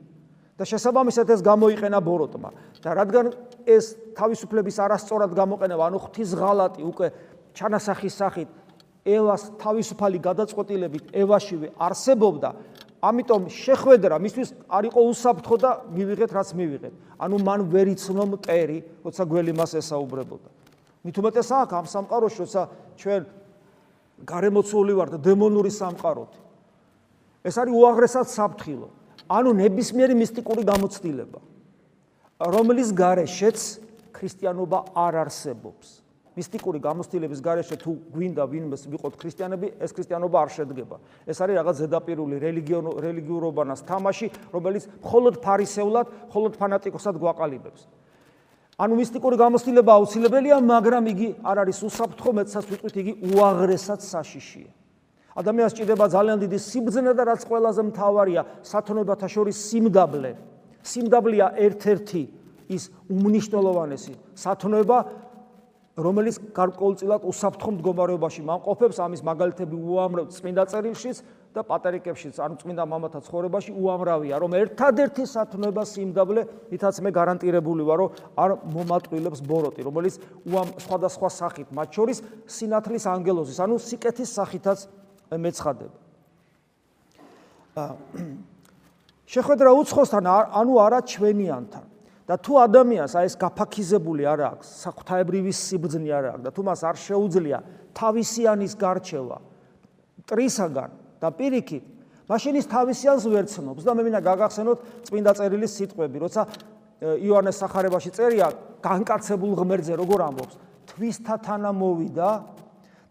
და 0.56 0.64
შესაბამისად 0.64 1.28
ეს 1.36 1.40
გამოიყენა 1.44 1.98
ბოროტმა. 2.00 2.50
და 2.80 2.90
რადგან 2.96 3.26
ეს 3.66 3.96
თავისუფლების 4.16 4.76
არასწორად 4.80 5.32
გამოყენება, 5.36 5.82
ანუ 5.84 5.98
ღვთის 6.00 6.30
ღალატი 6.32 6.80
უკვე 6.80 7.06
ჩანასახის 7.52 8.14
სახით 8.16 8.48
ევას 9.06 9.42
თავისუფალი 9.62 10.18
გადაწყვეტილებით 10.18 11.14
ევაშივე 11.14 11.68
არსებობდა, 11.78 12.50
ამიტომ 13.06 13.42
შეხვედრა 13.46 14.16
მისთვის 14.18 14.48
არ 14.66 14.84
იყო 14.90 15.00
უსაფრთხო 15.14 15.56
და 15.62 15.70
მივიღეთ 15.94 16.30
რაც 16.34 16.48
მივიღეთ. 16.58 16.94
ანუ 17.22 17.36
მან 17.38 17.60
ვერ 17.70 17.86
იცნო 17.94 18.24
მტერი, 18.34 18.78
როცა 19.06 19.22
გველი 19.30 19.52
მას 19.54 19.72
ესაუბრებოდა. 19.78 20.48
მით 21.06 21.16
უმეტეს 21.22 21.48
აქ 21.54 21.70
ამ 21.76 21.86
სამყაროში, 21.86 22.38
როცა 22.42 22.62
ჩვენ 22.98 23.22
გარემოცული 24.26 24.92
ვართ 24.96 25.12
დემონური 25.22 25.70
სამყაროთ. 25.70 26.32
ეს 27.46 27.54
არის 27.62 27.72
უაღრესად 27.78 28.26
საფრთხილო. 28.26 28.88
ანუ 29.26 29.50
ნებისმიერი 29.54 30.14
მისტიკური 30.14 30.62
გამოცდილება, 30.66 31.40
რომლის 32.42 32.88
გარეშეც 32.94 33.58
ქრისტიანობა 34.14 34.78
არ 34.94 35.14
არსებობს. 35.26 36.05
მისტიკური 36.36 36.78
გამოცდილების 36.84 37.40
გარეშე 37.40 37.76
თუ 37.80 37.92
გვინდა 38.12 38.44
ვინმეს 38.44 38.82
ვიყოთ 38.92 39.14
ქრისტიანები, 39.16 39.66
ეს 39.80 39.90
ქრისტიანობა 39.96 40.36
არ 40.36 40.50
შედგება. 40.52 40.96
ეს 41.24 41.38
არის 41.40 41.54
რაღაც 41.56 41.76
ზედაპირული 41.80 42.36
რელიგიურობანას 43.00 43.80
თამაში, 43.88 44.26
რომელიც 44.52 44.84
მხოლოდ 45.00 45.34
ფარისეულად, 45.40 46.06
მხოლოდ 46.28 46.52
ფანატიკოსად 46.60 47.16
გვაყალიბებს. 47.16 47.80
ანუ 48.76 48.92
მისტიკური 49.00 49.36
გამოცდილება 49.40 49.92
აუცილებელია, 49.96 50.56
მაგრამ 50.60 51.04
იგი 51.08 51.28
არ 51.40 51.56
არის 51.64 51.78
უსაფრთხო, 51.88 52.30
მეცაც 52.36 52.64
ვიტყვით, 52.68 52.94
იგი 53.00 53.12
უაღრესად 53.32 54.00
საშიშია. 54.04 54.70
ადამიანს 55.36 55.72
ჭირდება 55.72 56.04
ძალიან 56.12 56.36
დიდი 56.44 56.58
სიბძნე 56.60 57.12
და 57.16 57.22
რაც 57.32 57.40
ყველაზე 57.48 57.82
მთავარია, 57.88 58.42
სათნოებათა 58.60 59.28
შორის 59.32 59.56
სიმდაბლე. 59.56 60.32
სიმდაბლეა 60.84 61.46
ერთ-ერთი 61.56 62.22
ის 62.68 62.82
უმნიშვნელოვანესი 63.08 64.14
სათნოება, 64.36 64.98
რომელიც 65.96 66.36
გარკვეულწილად 66.52 67.24
უსაფრთხო 67.24 67.70
მდგომარეობაში 67.72 68.42
მანყოფებს 68.44 68.98
ამის 69.00 69.22
მაგალითები 69.24 69.76
უამრავ 69.80 70.28
წმინდა 70.28 70.64
წერილშიც 70.68 71.22
და 71.56 71.64
პატერიკებშიც, 71.64 72.36
ანუ 72.36 72.60
წმინდა 72.60 72.84
მამათა 72.84 73.20
ცხოვრებაში 73.24 73.72
უამრავია, 73.72 74.36
რომ 74.44 74.52
ერთადერთი 74.60 75.24
სათნოება 75.24 75.84
სიმდაბლე, 75.88 76.42
ითაც 76.76 77.00
მე 77.00 77.10
გარანტირებული 77.16 77.82
ვარ, 77.88 77.98
რომ 78.04 78.12
არ 78.36 78.50
მომატყილებს 78.76 79.40
ბოროტი, 79.40 79.80
რომელიც 79.88 80.20
უამ 80.44 80.76
სხვადასხვა 80.84 81.28
სახით, 81.32 81.72
მათ 81.72 81.88
შორის 81.96 82.20
სინათლის 82.44 83.04
ანგელოზის, 83.08 83.56
ანუ 83.64 83.80
სიკეთის 83.80 84.30
სახითაც 84.36 84.78
მეცხადება. 85.32 85.96
შეხვედრა 89.26 89.70
უცხოსთან, 89.80 90.24
ანუ 90.28 90.72
არა 90.76 91.00
ჩვენიანთან. 91.08 91.95
და 92.26 92.34
თუ 92.42 92.52
ადამიანს 92.58 93.12
აი 93.14 93.26
ეს 93.30 93.36
გაფაქიზებული 93.38 94.26
არ 94.26 94.40
აქვს, 94.50 94.66
საღვთაებრივი 94.82 95.52
სიბძნე 95.54 96.10
არ 96.10 96.24
აქვს 96.34 96.42
და 96.42 96.50
თუ 96.50 96.62
მას 96.66 96.80
არ 96.82 96.96
შეუძლია 96.98 97.58
თავისიანის 97.94 98.72
გარჩევა 98.82 99.38
ტრისაგან 100.26 100.90
და 101.22 101.28
პირიქით, 101.38 101.84
მაშინ 102.26 102.54
ის 102.58 102.66
თავისიანს 102.66 103.24
ვერ 103.30 103.46
ცნობს 103.46 103.86
და 103.86 103.92
მე 103.94 104.02
მინდა 104.10 104.20
გაგახსენოთ 104.26 104.78
წმინდა 105.06 105.32
წერილის 105.38 105.72
სიტყვები, 105.78 106.16
როცა 106.26 106.42
იოანეს 107.22 107.56
სახარებაში 107.62 108.10
წერია 108.10 108.50
განკაცებულ 108.82 109.52
ღმერთზე 109.62 109.94
როგორ 110.02 110.20
ამბობს, 110.26 110.54
თვისთა 110.90 111.36
თანა 111.46 111.70
მოვიდა 111.70 112.30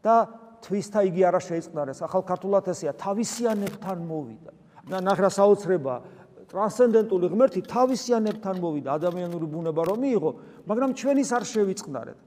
და 0.03 0.15
თვისთა 0.65 1.00
იგი 1.07 1.22
არა 1.29 1.39
შეიწყნარეს. 1.39 2.03
ახალ 2.03 2.22
ქართულად 2.25 2.67
ესეა, 2.74 2.91
თავისიანებთან 3.00 3.98
მოვიდა. 4.03 4.51
და 4.86 5.01
ნახრა 5.01 5.29
საოცრება 5.34 5.93
ტრანსცენდენტული 6.50 7.25
ღმერთი 7.34 7.62
თავისიანებთან 7.66 8.56
მოვიდა 8.62 8.90
ადამიანური 9.00 9.46
ბუნება 9.50 9.82
რომ 9.90 9.98
მიიღო, 10.06 10.32
მაგრამ 10.70 10.92
ჩვენის 11.00 11.30
არ 11.36 11.44
შევიწყნარეთ. 11.52 12.18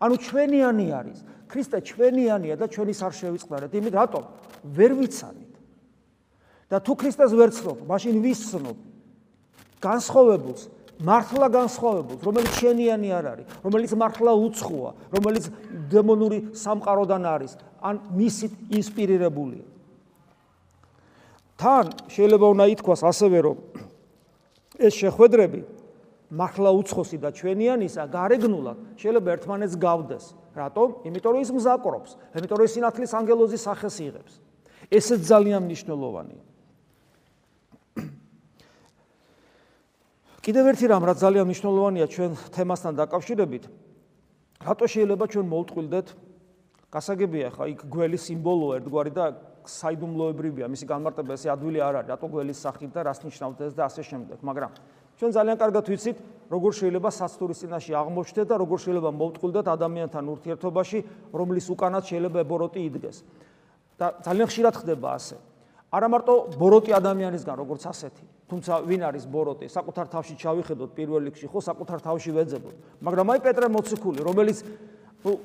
ანუ 0.00 0.14
ჩვენიანი 0.28 0.86
არის. 0.92 1.18
ქრისტე 1.48 1.78
ჩვენიანია 1.80 2.54
და 2.60 2.66
ჩვენის 2.68 3.00
არ 3.06 3.12
შევიწყნარეთ. 3.20 3.70
იმით 3.72 3.94
რატომ? 3.96 4.22
ვერ 4.76 4.92
ვიცანით. 4.98 5.52
და 6.68 6.76
თუ 6.84 6.92
ქრისტეს 7.00 7.32
ვერ 7.32 7.50
ცნობ, 7.56 7.78
მაშინ 7.88 8.20
ვის 8.20 8.40
ცნობ? 8.52 8.76
განსხვავებულს, 9.80 10.62
მართლა 11.00 11.46
განსხვავებულს, 11.54 12.20
რომელიც 12.26 12.52
ჩვენიანი 12.60 13.08
არ 13.08 13.24
არის, 13.32 13.46
რომელიც 13.64 13.92
მართლა 13.96 14.32
უცხოა, 14.36 14.90
რომელიც 15.14 15.44
დემონური 15.88 16.38
სამყაროდან 16.52 17.22
არის, 17.24 17.52
ან 17.80 17.94
მისით 18.12 18.52
ინსპირირებულია. 18.68 19.64
თან 21.58 21.86
შეიძლება 22.06 22.46
უნდა 22.54 22.64
ითქვას 22.78 23.02
ასევე 23.02 23.38
რომ 23.42 23.58
ეს 24.78 24.94
შეხვედრები 24.94 25.60
მართლა 26.28 26.70
უცხოსი 26.78 27.18
და 27.18 27.32
ჩვენიანისა 27.34 28.02
გარეგნულად 28.12 28.78
შეიძლება 29.00 29.28
ერთმანეთს 29.34 29.74
გავდეს. 29.80 30.24
რატომ? 30.58 30.88
იმიტომ 31.08 31.32
რომ 31.34 31.40
ის 31.42 31.50
მზაკრობს, 31.54 32.10
იმიტომ 32.36 32.56
რომ 32.58 32.66
ის 32.68 32.72
სინათლის 32.76 33.12
ანგელოზის 33.18 33.62
სახეს 33.64 33.96
იღებს. 34.02 34.32
ესეც 34.90 35.20
ძალიან 35.24 35.62
მნიშვნელოვანია. 35.66 36.42
კიდევ 40.44 40.64
ერთი 40.72 40.86
რამ, 40.88 41.02
რაც 41.04 41.18
ძალიან 41.20 41.44
მნიშვნელოვანია 41.48 42.06
ჩვენ 42.08 42.30
თემასთან 42.56 42.92
დაკავშირებით, 42.96 43.64
რატო 44.64 44.84
შეიძლება 44.88 45.24
ჩვენ 45.28 45.46
მოვტყვილდეთ 45.52 46.06
გასაგებია 46.88 47.48
ხა 47.52 47.64
იქ 47.68 47.80
გველი 47.84 48.18
სიმბოლოა 48.18 48.72
ერთგვარი 48.80 49.12
და 49.12 49.24
საიდუმლოებრივია. 49.68 50.66
მისი 50.72 50.86
განმარტება 50.88 51.36
ესე 51.36 51.48
ადვილი 51.52 51.78
არ 51.84 51.94
არის 52.00 52.10
რატო 52.10 52.26
გველის 52.32 52.58
სახით 52.64 52.90
და 52.96 53.00
რას 53.04 53.20
ნიშნავს 53.22 53.60
ეს 53.68 53.72
და 53.76 53.82
ასე 53.84 54.02
შემდეგ. 54.02 54.38
მაგრამ 54.42 54.70
ჩვენ 55.18 55.30
ძალიან 55.34 55.56
კარგად 55.58 55.84
ვიცით 55.88 56.16
როგორ 56.48 56.70
შეიძლება 56.78 57.10
საცტურის 57.10 57.58
წინაშე 57.62 57.92
აღმოჩნდეთ 58.00 58.46
და 58.48 58.56
როგორ 58.62 58.78
შეიძლება 58.78 59.10
მოვტყვილდეთ 59.18 59.66
ადამიანთან 59.76 60.24
ურთიერთობაში 60.32 60.98
რომლის 61.34 61.66
უკანაც 61.74 62.04
შეიძლება 62.08 62.40
ბოროტი 62.48 62.80
იდგეს. 62.88 63.18
და 63.98 64.06
ძალიან 64.22 64.46
ხშირად 64.46 64.74
ხდება 64.78 65.08
ასე. 65.18 65.36
არა 65.90 66.06
მარტო 66.06 66.34
ბოროტი 66.54 66.90
ადამიანისგან 66.94 67.56
როგორც 67.58 67.82
ასეთი. 67.90 68.24
თუმცა 68.48 68.72
ვინ 68.88 69.02
არის 69.10 69.24
ბოროტი? 69.26 69.66
საკუთარ 69.68 70.06
თავში 70.08 70.34
ჩავიხედოთ 70.38 70.90
პირველ 70.94 71.22
რიგში 71.28 71.46
ხო 71.50 71.60
საკუთარ 71.60 71.98
თავში 72.00 72.30
ვეძებოთ. 72.32 72.74
მაგრამ 73.02 73.26
აი 73.34 73.40
პეტრე 73.42 73.66
მოციქული 73.68 74.20
რომელიც 74.22 74.58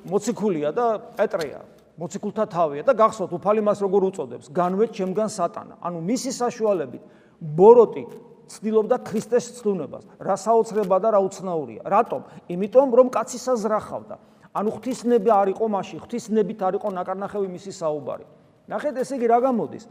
მოციქულია 0.05 0.69
და 0.69 0.85
პეტრეა 1.17 1.61
მოციქულთა 1.93 2.45
თავია 2.49 2.83
და 2.87 2.93
გახსოვთ 2.97 3.31
უფალი 3.37 3.61
მას 3.61 3.79
როგორ 3.85 4.01
უწოდებს. 4.09 4.49
განვე 4.49 4.89
ჩემგან 4.89 5.29
სატანა. 5.29 5.77
ანუ 5.77 5.99
მისი 6.01 6.31
საშუალებით 6.33 7.03
ბოროტი 7.37 8.03
ცდილობდა 8.49 8.97
ქრისტეს 9.05 9.61
ცდუნებას. 9.61 10.03
რა 10.17 10.35
საოცრება 10.37 10.97
და 10.97 11.09
რა 11.13 11.19
უცნაურია. 11.21 11.81
რატომ? 11.85 12.21
იმიტომ 12.49 12.89
რომ 12.97 13.07
კაცისა 13.13 13.53
ზრახავდა. 13.61 14.15
ანუ 14.53 14.69
ღვთისნები 14.73 15.29
არ 15.29 15.47
იყო 15.53 15.65
მასში 15.69 15.97
ღვთისნებით 16.01 16.59
არ 16.61 16.73
იყო 16.77 16.87
ნაკარნახევი 16.93 17.47
მისი 17.53 17.71
საუბარი. 17.73 18.25
ნახეთ 18.69 18.93
ესე 19.01 19.13
იგი 19.17 19.27
რა 19.29 19.39
გამოდის? 19.49 19.83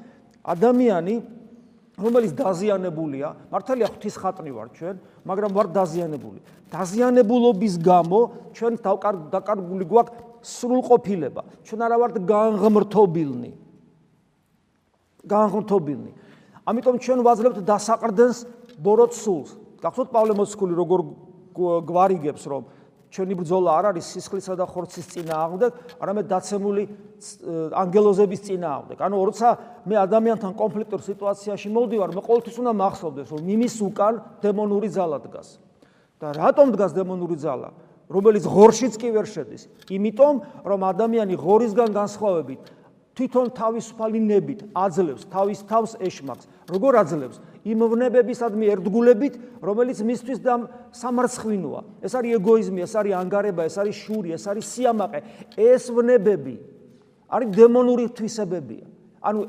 ადამიანი 0.43 1.15
რომელიც 2.03 2.33
დაზიანებულია, 2.35 3.29
მართალია 3.53 3.87
ღვთის 3.93 4.17
ხატნი 4.17 4.51
ვარ 4.51 4.69
ჩვენ, 4.75 4.97
მაგრამ 5.29 5.51
ვარ 5.53 5.67
დაზიანებული. 5.77 6.41
დაზიანებულობის 6.73 7.75
გამო 7.79 8.21
ჩვენ 8.57 8.75
დაკარგული 9.31 9.85
გვაქვს 9.87 10.32
სრულყოფილება. 10.43 11.43
ჩვენ 11.65 11.81
არა 11.87 11.97
ვართ 12.03 12.15
განღმრთობილნი. 12.27 13.51
განღმრთობილნი. 15.27 16.11
ამიტომ 16.67 16.97
ჩვენ 16.99 17.19
ვაძლევთ 17.27 17.59
დასაყრდენს 17.63 18.39
ბოროტ 18.83 19.13
სულს. 19.15 19.51
გახსოვთ 19.83 20.09
პავლე 20.15 20.33
მოციქული 20.39 20.75
როგორ 20.79 21.01
გვარიგებს 21.87 22.45
რომ 22.47 22.63
ჩვენი 23.13 23.35
ბრძოლა 23.37 23.71
არ 23.77 23.85
არის 23.93 24.07
სისხლისა 24.09 24.55
და 24.57 24.65
ხორცის 24.65 25.07
წინააღმდეგ, 25.13 25.73
არამედ 26.01 26.27
დაცემული 26.33 26.83
ანგელოზების 27.77 28.41
წინააღმდეგ. 28.49 28.97
ანუ 29.05 29.17
როცა 29.29 29.49
მე 29.85 29.97
ადამიანთან 30.01 30.53
კონფლიქტურ 30.57 31.01
სიტუაციაში 31.05 31.69
მოვდივარ, 31.77 32.09
მე 32.17 32.23
ყოველთვის 32.25 32.57
უნდა 32.57 32.73
მახსოვდეს, 32.73 33.29
რომ 33.37 33.43
იმის 33.53 33.75
უკან 33.85 34.15
დემონური 34.41 34.89
ძალა 34.89 35.19
დგას. 35.29 35.49
და 36.23 36.31
რატომ 36.39 36.67
დგას 36.73 36.93
დემონური 36.95 37.37
ძალა? 37.37 37.75
რომელიც 38.13 38.45
ღორშიც 38.45 38.95
კი 39.01 39.09
ვერ 39.17 39.27
შედის. 39.27 39.63
იმიტომ, 39.89 40.35
რომ 40.69 40.81
ადამიანი 40.93 41.35
ღორისგან 41.41 41.91
განსხვავებით 41.97 42.63
თვითონ 43.13 43.47
თავისუფალი 43.53 44.21
ნებით 44.25 44.61
აძლევს 44.73 45.29
თავის 45.29 45.61
თავს 45.69 45.93
ეშმაკს. 46.01 46.49
როგორ 46.73 46.93
აძლევს? 47.05 47.37
იმ 47.63 47.79
ვნებებისადმი 47.93 48.67
ერთგულებით, 48.73 49.35
რომელიც 49.63 49.99
მისთვის 50.01 50.39
და 50.41 50.55
სამარცხვინოა. 50.97 51.81
ეს 52.03 52.13
არის 52.17 52.31
ეგოიზმი, 52.41 52.81
ეს 52.83 52.93
არის 52.97 53.13
ანგარება, 53.21 53.63
ეს 53.69 53.77
არის 53.79 53.97
შური, 54.01 54.29
ეს 54.33 54.45
არის 54.49 54.65
სიამაყე. 54.65 55.19
ეს 55.57 55.83
ვნებები 55.93 56.57
არის 57.29 57.49
დემონური 57.53 58.09
თვისებებია. 58.17 58.87
ანუ 59.23 59.41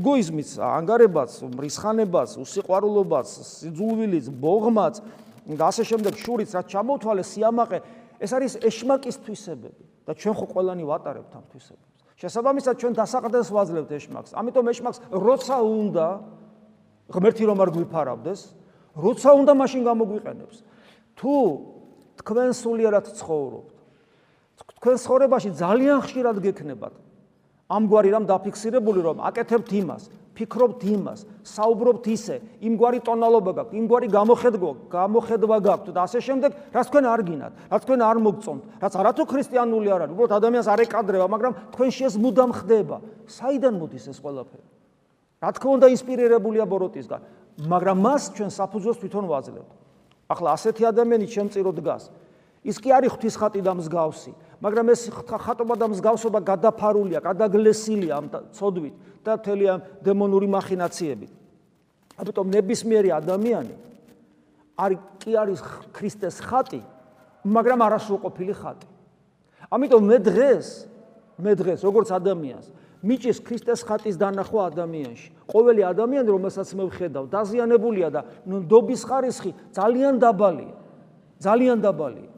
ეგოიზმის, 0.00 0.56
ანგარებაც, 0.56 1.30
მრისხანებას, 1.44 2.40
უსიყვარულობას, 2.40 3.28
სიძულვილის, 3.60 4.32
ბოღმაც 4.32 5.04
და 5.46 5.64
ასე 5.70 5.82
შემდეგ 5.88 6.14
შურიც 6.20 6.50
რაც 6.56 6.66
ჩამოთვალე 6.70 7.22
სიამაყე, 7.24 7.78
ეს 8.20 8.30
არის 8.36 8.52
ეშმაკის 8.60 9.16
თვისებები 9.24 9.84
და 10.04 10.12
ჩვენ 10.12 10.34
ხო 10.36 10.46
ყველანი 10.52 10.84
ვატარებთ 10.84 11.32
ამ 11.36 11.44
თვისებებს. 11.50 11.88
შესაბამისად 12.20 12.74
ჩვენ 12.76 12.92
დასაყრდენს 13.00 13.48
ვაძლევთ 13.48 13.90
ეშმაკს. 13.96 14.30
ამიტომ 14.36 14.66
ეშმაკს 14.70 14.98
როცა 15.08 15.56
უნდა 15.64 16.06
ღმერთი 17.08 17.44
რომ 17.48 17.58
არ 17.64 17.70
გვიფარავდეს, 17.74 18.40
როცა 19.00 19.30
უნდა 19.40 19.52
მაშინ 19.56 19.80
გამოგვიყენებს. 19.88 20.56
თუ 21.16 21.34
თქვენ 22.20 22.50
სულიერად 22.52 23.06
ცხოვრობთ, 23.16 23.76
თქვენ 24.80 24.96
ცხოვრებაში 25.00 25.50
ძალიან 25.56 25.98
ხშირად 26.04 26.36
გექნებათ 26.44 26.94
ამგვარი 27.70 28.08
რამ 28.12 28.24
დაფიქსირებული 28.26 29.00
რომ 29.00 29.16
აკეთებთ 29.30 29.70
იმას, 29.80 30.02
ფიქრობთ 30.40 30.80
იმას, 30.88 31.20
საუბრობთ 31.44 32.04
ისე, 32.10 32.36
იმგვარი 32.64 33.00
ტონალობა 33.04 33.52
გაქვთ, 33.60 33.72
იმგვარი 33.76 34.08
გამოხედვა, 34.08 34.70
გამოხედვა 34.88 35.58
გაქვთ 35.68 35.88
და 35.92 36.00
ასე 36.08 36.18
შემდეგ, 36.24 36.50
რაც 36.72 36.86
თქვენ 36.88 37.04
არ 37.12 37.20
გინათ, 37.28 37.52
რაც 37.68 37.82
თქვენ 37.84 38.00
არ 38.08 38.18
მოგწონთ, 38.24 38.62
რაც 38.80 38.92
არათუ 38.96 39.24
ქრისტიანული 39.28 39.88
არ 39.92 40.00
არის, 40.08 40.14
უბრალოდ 40.16 40.36
ადამიანს 40.40 40.68
არ 40.72 40.80
ეკადრება, 40.88 41.26
მაგრამ 41.28 41.52
თქვენში 41.76 42.02
ეს 42.08 42.14
მუდამ 42.16 42.50
ხდება. 42.56 42.96
საიდან 43.28 43.74
მოდის 43.76 44.04
ეს 44.08 44.18
ყველაფერი? 44.24 44.64
რა 45.44 45.50
თქმა 45.56 45.70
უნდა 45.76 45.86
ინსპირირებულია 45.92 46.64
ბოროტისგან, 46.64 47.20
მაგრამ 47.68 47.96
მას 48.00 48.22
ჩვენ 48.32 48.50
საფუძველს 48.50 48.98
თვითონ 49.04 49.24
ვაძლევთ. 49.28 49.70
ახლა 50.30 50.54
ასეთი 50.54 50.86
ადამიანი 50.86 51.26
ჩემ 51.26 51.48
წირო 51.50 51.74
დგას. 51.74 52.06
ის 52.64 52.76
კი 52.76 52.92
არის 52.92 53.12
ღვთის 53.16 53.36
ხატი 53.40 53.60
და 53.64 53.72
მსგავსი, 53.72 54.32
მაგრამ 54.60 54.86
ეს 54.92 55.08
ხატობა 55.16 55.74
და 55.80 55.86
მსგავსობა 55.90 56.40
გადაფარულია, 56.44 57.18
გადაგლესილია 57.24 58.14
ამ 58.20 58.26
ცოდვით 58.52 58.94
და 59.24 59.36
მთელი 59.40 59.64
ამ 59.72 59.80
დემონური 60.04 60.48
მახინაციებით. 60.52 61.32
ამიტომ 62.20 62.46
ნებისმიერი 62.52 63.10
ადამიანი 63.16 63.74
არის 64.76 65.00
კი 65.20 65.32
არის 65.40 65.60
ქრისტეს 65.96 66.36
ხატი, 66.44 66.80
მაგრამ 67.44 67.80
არასრულყოფილი 67.80 68.54
ხატი. 68.60 68.88
ამიტომ 69.72 70.02
მე 70.04 70.18
დღეს 70.20 70.68
მე 71.40 71.52
დღეს 71.56 71.80
როგორც 71.80 72.08
ადამიანს 72.12 72.66
მიჭის 73.00 73.40
ქრისტეს 73.40 73.80
ხატის 73.88 74.16
დანახვა 74.20 74.68
ადამიანში. 74.70 75.28
ყოველი 75.48 75.82
ადამიანი, 75.88 76.28
რომელსაც 76.28 76.68
მე 76.76 76.84
ვხედავ, 76.92 77.24
დაზიანებულია 77.32 78.08
და 78.12 78.20
ნდობის 78.44 79.02
ხარისხი 79.08 79.50
ძალიან 79.72 80.20
დაბალია. 80.20 80.74
ძალიან 81.40 81.78
დაბალია. 81.80 82.29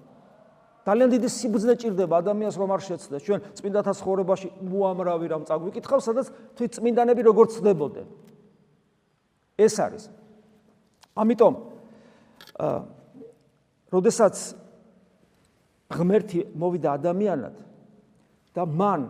ძალიან 0.83 1.09
დიდი 1.14 1.29
სიბძნე 1.31 1.75
ჭირდება 1.79 2.14
ადამიანს 2.23 2.57
რომ 2.59 2.71
არ 2.75 2.83
შეცდეს. 2.83 3.23
ჩვენ 3.23 3.40
წმინდათა 3.55 3.92
ცხოვრებაში 4.03 4.49
უამრავი 4.66 5.27
რამ 5.31 5.42
წაგვიკითხავ, 5.47 6.01
სადაც 6.03 6.27
თვით 6.59 6.71
წმინდანები 6.79 7.23
როგორ 7.23 7.47
ცდებოდნენ. 7.55 8.07
ეს 9.59 9.75
არის. 9.79 10.05
ამიტომ 11.14 11.55
აა 12.59 12.81
როდესაც 13.92 14.35
ღმერთი 15.92 16.40
მოვიდა 16.57 16.88
ადამიანად 16.97 17.57
და 18.57 18.62
მან 18.64 19.01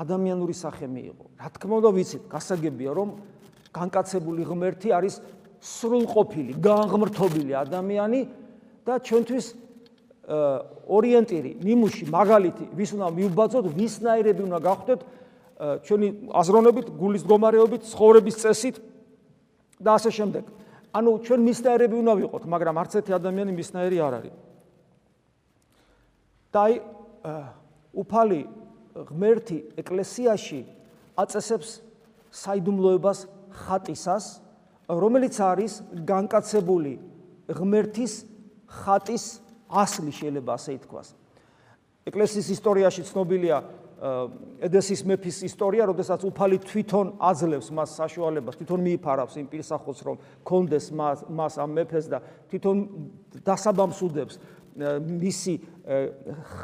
ადამიანური 0.00 0.54
სახე 0.56 0.88
მიიღო. 0.88 1.26
რა 1.36 1.48
თქმა 1.52 1.74
უნდა 1.84 1.90
ვიცით, 1.92 2.22
გასაგებია 2.32 2.90
რომ 2.96 3.08
განკაცებული 3.76 4.42
ღმერთი 4.48 4.88
არის 4.96 5.20
სრულყოფილი, 5.60 6.56
განღმრთობილი 6.58 7.52
ადამიანი 7.54 8.20
და 8.88 8.94
ჩვენთვის 8.98 9.46
ორიენტირი, 10.32 11.50
ნიმუში, 11.60 12.04
მაგალითი, 12.08 12.64
ვის 12.72 12.90
უნდა 12.96 13.08
მიუბაძოთ, 13.16 13.64
ვისნაირები 13.76 14.42
უნდა 14.48 14.58
გავხდეთ 14.64 15.00
ჩვენი 15.86 16.08
აზროვნებით, 16.32 16.86
გულის 16.98 17.22
მდგომარეობით, 17.22 17.82
ცხოვრების 17.92 18.36
წესით 18.42 18.76
და 19.78 19.90
ასე 19.98 20.10
შემდეგ. 20.18 20.44
ანუ 20.92 21.10
ჩვენ 21.26 21.40
მისნაირები 21.48 21.96
უნდა 22.02 22.12
ვიყოთ, 22.20 22.42
მაგრამ 22.48 22.74
არც 22.82 22.92
ერთი 23.00 23.12
ადამიანი 23.16 23.52
მისნაირი 23.56 23.98
არ 24.02 24.12
არის. 24.18 24.34
და 26.52 26.60
აი 26.68 26.74
უფალი 27.96 28.40
ღმერთი 28.92 29.58
ეკლესიაში 29.80 30.60
აწესებს 31.16 31.80
საიდუმლოებას 32.32 33.18
ხატისას, 33.52 34.24
რომელიც 34.88 35.36
არის 35.40 35.72
განკაცებული 36.04 36.92
ღმერთის 37.48 38.12
ხატის 38.68 39.24
ასლი 39.72 40.12
შეიძლება 40.12 40.52
ასე 40.54 40.70
ითქვას. 40.78 41.08
ეკლესიის 42.06 42.48
ისტორიაში 42.52 43.02
ცნობილია 43.08 43.58
ედესის 44.66 45.04
მეფის 45.06 45.36
ისტორია, 45.46 45.86
როდესაც 45.86 46.24
უფალი 46.26 46.58
თვითონ 46.66 47.22
აძლევს 47.22 47.68
მას 47.70 47.90
საშუალებას, 48.02 48.58
თვითონ 48.58 48.80
მიიფარავს 48.82 49.34
იმ 49.38 49.46
პირსახოს, 49.46 49.98
რომ 50.02 50.16
კონდეს 50.42 50.90
მას 50.90 51.22
მას 51.30 51.54
ამ 51.62 51.70
მეფეს 51.78 52.06
და 52.10 52.18
თვითონ 52.50 52.76
დასაბამს 53.46 53.98
უდებს 54.02 54.34
მისი 55.06 55.54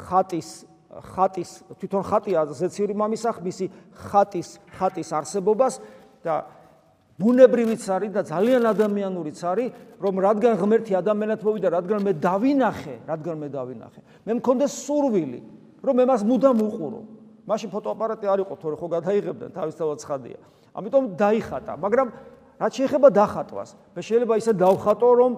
ხატის 0.09 0.49
ხატის 0.89 1.49
თვითონ 1.79 2.03
ხატია 2.03 2.43
ზეციური 2.49 2.93
მამისახ 2.97 3.39
მისი 3.45 3.65
ხატის 4.09 4.49
ხატის 4.73 5.09
არსებობას 5.13 5.79
და 6.25 6.43
ბუნებრივიც 7.19 7.83
არის 7.83 8.11
და 8.15 8.21
ძალიან 8.23 8.63
ადამიანურიც 8.71 9.39
არის 9.43 9.71
რომ 9.99 10.15
რადგან 10.23 10.53
ღმერთი 10.55 10.93
ადამიანად 11.03 11.39
მოვიდა 11.43 11.67
რადგან 11.75 11.99
მე 12.07 12.13
დავინახე 12.15 12.95
რადგან 13.11 13.35
მე 13.43 13.47
დავინახე. 13.51 14.01
მე 14.23 14.31
მქონდა 14.39 14.65
სურვილი 14.71 15.39
რომ 15.83 15.93
მე 15.99 16.03
მას 16.07 16.21
მუდამ 16.23 16.57
უყურო. 16.63 17.01
მაშინ 17.43 17.69
ფოტოაპარატი 17.75 18.25
არ 18.31 18.39
იყო 18.47 18.55
თორე 18.55 18.75
ხო 18.79 18.87
გადაიღებდნენ 18.95 19.51
თავისთავად 19.51 19.97
ცხადია. 19.99 20.39
ამიტომ 20.79 21.03
დაიხატა 21.19 21.73
მაგრამ 21.75 22.07
რაც 22.55 22.71
შეიძლება 22.79 23.09
დახატვას 23.19 23.69
მე 23.95 24.01
შეიძლება 24.07 24.33
ისე 24.39 24.51
დავხატო 24.55 25.09
რომ 25.19 25.31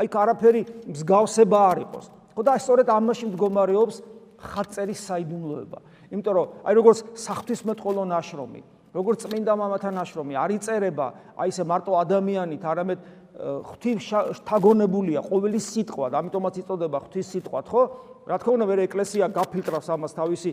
აი 0.00 0.06
კარაფერი 0.08 0.62
მსგავსება 0.88 1.58
არ 1.72 1.78
იყოს. 1.84 2.06
ხო 2.32 2.42
და 2.48 2.52
სწორედ 2.56 2.86
ამაში 2.96 3.24
მდგომარეობს 3.28 3.96
ხატწერის 4.40 5.00
საიდუმლოება. 5.08 5.78
იმიტომ 6.12 6.32
რომ 6.36 6.46
აი 6.64 6.72
როგორც 6.80 6.98
საფრთხისმეტყველო 7.16 8.02
ნაშრომი, 8.12 8.60
როგორც 8.96 9.28
წმინდა 9.28 9.52
მამათა 9.60 9.90
ნაშრომი 9.92 10.34
არ 10.40 10.50
იწერება 10.56 11.06
აი 11.36 11.52
ესე 11.52 11.64
მარტო 11.68 11.92
ადამიანით, 12.00 12.62
არამედ 12.64 13.00
ღვთის 13.36 14.08
შთაგონებულია 14.40 15.20
ყოველი 15.20 15.60
სიტყვა 15.60 16.06
და 16.08 16.20
ამიტომაც 16.24 16.54
იწოდება 16.64 16.98
ღვთის 17.04 17.26
სიტყვათ, 17.36 17.66
ხო? 17.68 17.82
რა 18.26 18.36
თქმა 18.42 18.52
უნდა, 18.56 18.66
მე 18.66 18.74
ეკლესია 18.88 19.24
გაფილტრავს 19.30 19.88
ამას 19.92 20.12
თავისი 20.16 20.50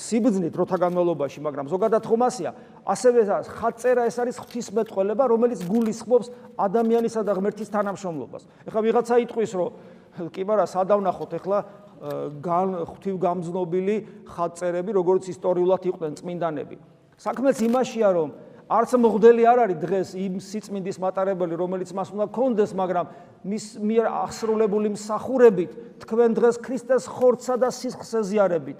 სიბძნით 0.00 0.52
დროთა 0.54 0.76
განმავლობაში, 0.80 1.38
მაგრამ 1.44 1.66
ზოგადად 1.68 2.06
ხომასია, 2.08 2.50
ასევე 2.86 3.20
ხატწერა 3.58 4.06
ეს 4.06 4.16
არის 4.22 4.36
ღვთისმეტყველება, 4.40 5.24
რომელიც 5.34 5.60
გულისხმობს 5.66 6.30
ადამიანისა 6.56 7.20
და 7.26 7.32
ღმერთის 7.36 7.68
თანამშრომლობას. 7.74 8.42
ეხლა 8.70 8.80
ვიღაცა 8.86 9.14
იტყვის, 9.26 9.50
რომ 9.60 10.30
კი, 10.30 10.42
მაგრამ 10.46 10.68
სადავნახოთ 10.70 11.32
ეხლა 11.36 11.58
ღვთივ 12.00 13.14
გამძნობილი 13.20 13.96
ხატწერები, 14.24 14.90
როგორც 14.96 15.28
ისტორიულად 15.36 15.82
იყვნენ 15.84 16.12
წმინდანები. 16.16 16.76
საქმეც 17.20 17.56
იმაშია, 17.68 18.08
რომ 18.16 18.28
არც 18.70 18.90
მღვდელი 18.96 19.42
არ 19.50 19.58
არის 19.66 19.78
დღეს 19.82 20.08
იმ 20.16 20.34
სიწმინდის 20.40 20.96
მატარებელი, 21.02 21.54
რომელიც 21.58 21.90
მას 21.92 22.08
უნდა 22.16 22.26
კონდეს, 22.32 22.70
მაგრამ 22.72 23.06
მის 23.44 23.64
მიერ 23.82 24.06
აღსრულებული 24.08 24.88
მსახურებით 24.94 25.70
თქვენ 26.00 26.30
დღეს 26.38 26.56
ქრისტეს 26.64 27.04
ხორცსა 27.10 27.54
და 27.60 27.68
სისხლს 27.68 28.12
ეზიარებით. 28.24 28.78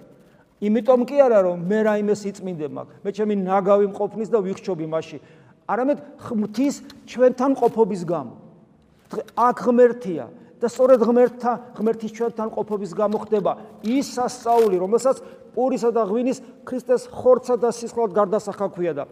იმიტომ 0.60 1.00
კი 1.08 1.16
არა 1.20 1.40
რომ 1.48 1.58
მე 1.68 1.78
რაიმე 1.88 2.14
სიწმინდე 2.16 2.66
მაქვს, 2.70 2.96
მე 3.04 3.10
ჩემი 3.16 3.34
ნაგავი 3.44 3.86
მყოფნის 3.92 4.28
და 4.30 4.38
ვიხშობი 4.44 4.86
მასში. 4.88 5.18
არამედ 5.68 5.98
ღმრთის 6.20 6.74
ჩვენთან 7.10 7.52
ყოფობის 7.60 8.02
გამო. 8.04 8.34
აქ 9.36 9.56
ღმერთია 9.66 10.24
და 10.60 10.66
სწორედ 10.68 11.00
ღმერთთან 11.02 11.56
ღმერთის 11.74 12.12
ჩვენთან 12.14 12.48
ყოფობის 12.54 12.92
გამო 12.94 13.16
ხდება 13.24 13.52
ის 13.82 14.06
სასწაული, 14.14 14.76
რომელსაც 14.76 15.16
პურისა 15.54 15.90
და 15.94 16.06
ღვინის 16.10 16.42
ქრისტეს 16.68 17.08
ხორცსა 17.10 17.56
და 17.60 17.70
სისხლად 17.74 18.14
გარდასახა 18.16 18.68
ქვია 18.74 18.94
და 19.00 19.04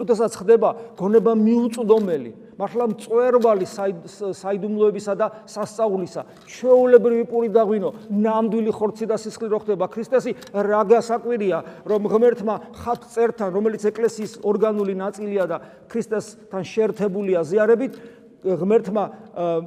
როდესაც 0.00 0.36
ხდება 0.38 0.68
გონება 0.96 1.34
მიუწვდომელი, 1.34 2.30
მართლა 2.60 2.84
მწვერვალი 2.92 3.66
საიდუმლოებისა 4.38 5.14
და 5.18 5.26
სასწაულისა, 5.50 6.22
ჩვეულებრივი 6.46 7.24
პური 7.26 7.50
დაღვინო, 7.50 7.90
ნამდვილი 8.08 8.72
ხორცი 8.76 9.10
და 9.10 9.18
სისხლი 9.18 9.50
რო 9.50 9.60
ხდება 9.64 9.90
ქრისტესი, 9.90 10.32
რა 10.54 10.82
გასაკვირია, 10.94 11.58
რომ 11.90 12.06
ღმერთმა 12.06 12.54
ხატწერთან, 12.80 13.50
რომელიც 13.50 13.82
ეკლესიის 13.90 14.32
ორგანული 14.46 14.94
ნაწილია 14.94 15.44
და 15.50 15.56
ქრისტესთან 15.90 16.62
შეერთებულია 16.64 17.42
ზიარებით, 17.44 17.92
ღმერთმა 18.44 19.04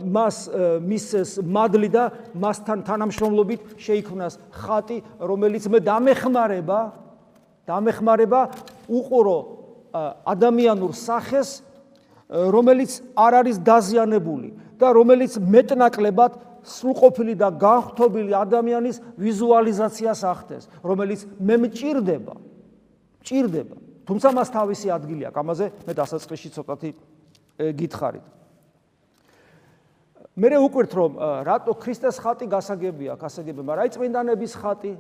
მას 0.02 0.38
მისეს 0.82 1.38
მადლი 1.46 1.90
და 1.94 2.04
მასთან 2.34 2.84
თანამშრომლობით 2.88 3.78
შეიქმნას 3.78 4.40
ხატი, 4.50 4.98
რომელიც 5.22 5.68
მე 5.70 5.80
დამეხმარება, 5.86 6.80
დამეხმარება 7.70 8.42
უყურო 8.90 9.38
ადამიანურ 10.26 10.92
სახეს, 10.98 11.62
რომელიც 12.34 12.92
არ 13.14 13.34
არის 13.46 13.58
დაზიანებული 13.62 14.50
და 14.82 14.88
რომელიც 14.90 15.38
მეტნაკლებად 15.38 16.42
სრულყოფილი 16.64 17.36
და 17.38 17.52
განხთობილი 17.60 18.34
ადამიანის 18.34 18.98
ვიზუალიზაციას 19.20 20.22
ახდენს, 20.24 20.66
რომელიც 20.82 21.28
მე 21.38 21.56
მჭირდება, 21.68 22.36
მჭირდება. 23.22 23.76
თუმცა 24.08 24.28
მას 24.36 24.50
თავისი 24.52 24.88
ადგილი 24.96 25.24
აქვს, 25.30 25.40
ამაზე 25.44 25.66
მე 25.88 25.94
დასაწყისში 25.94 26.50
ცოტათი 26.56 26.90
გითხარით. 27.78 28.26
მე 30.34 30.48
რეუკვირთ 30.50 30.92
რომ 30.98 31.18
რატო 31.46 31.74
ქრისტეს 31.78 32.18
ხატი 32.18 32.50
გასაგებია, 32.50 33.14
გასაგებია, 33.22 33.64
მაგრამ 33.70 33.84
აი 33.86 33.90
წმინდანების 33.94 34.54
ხატი 34.58 34.94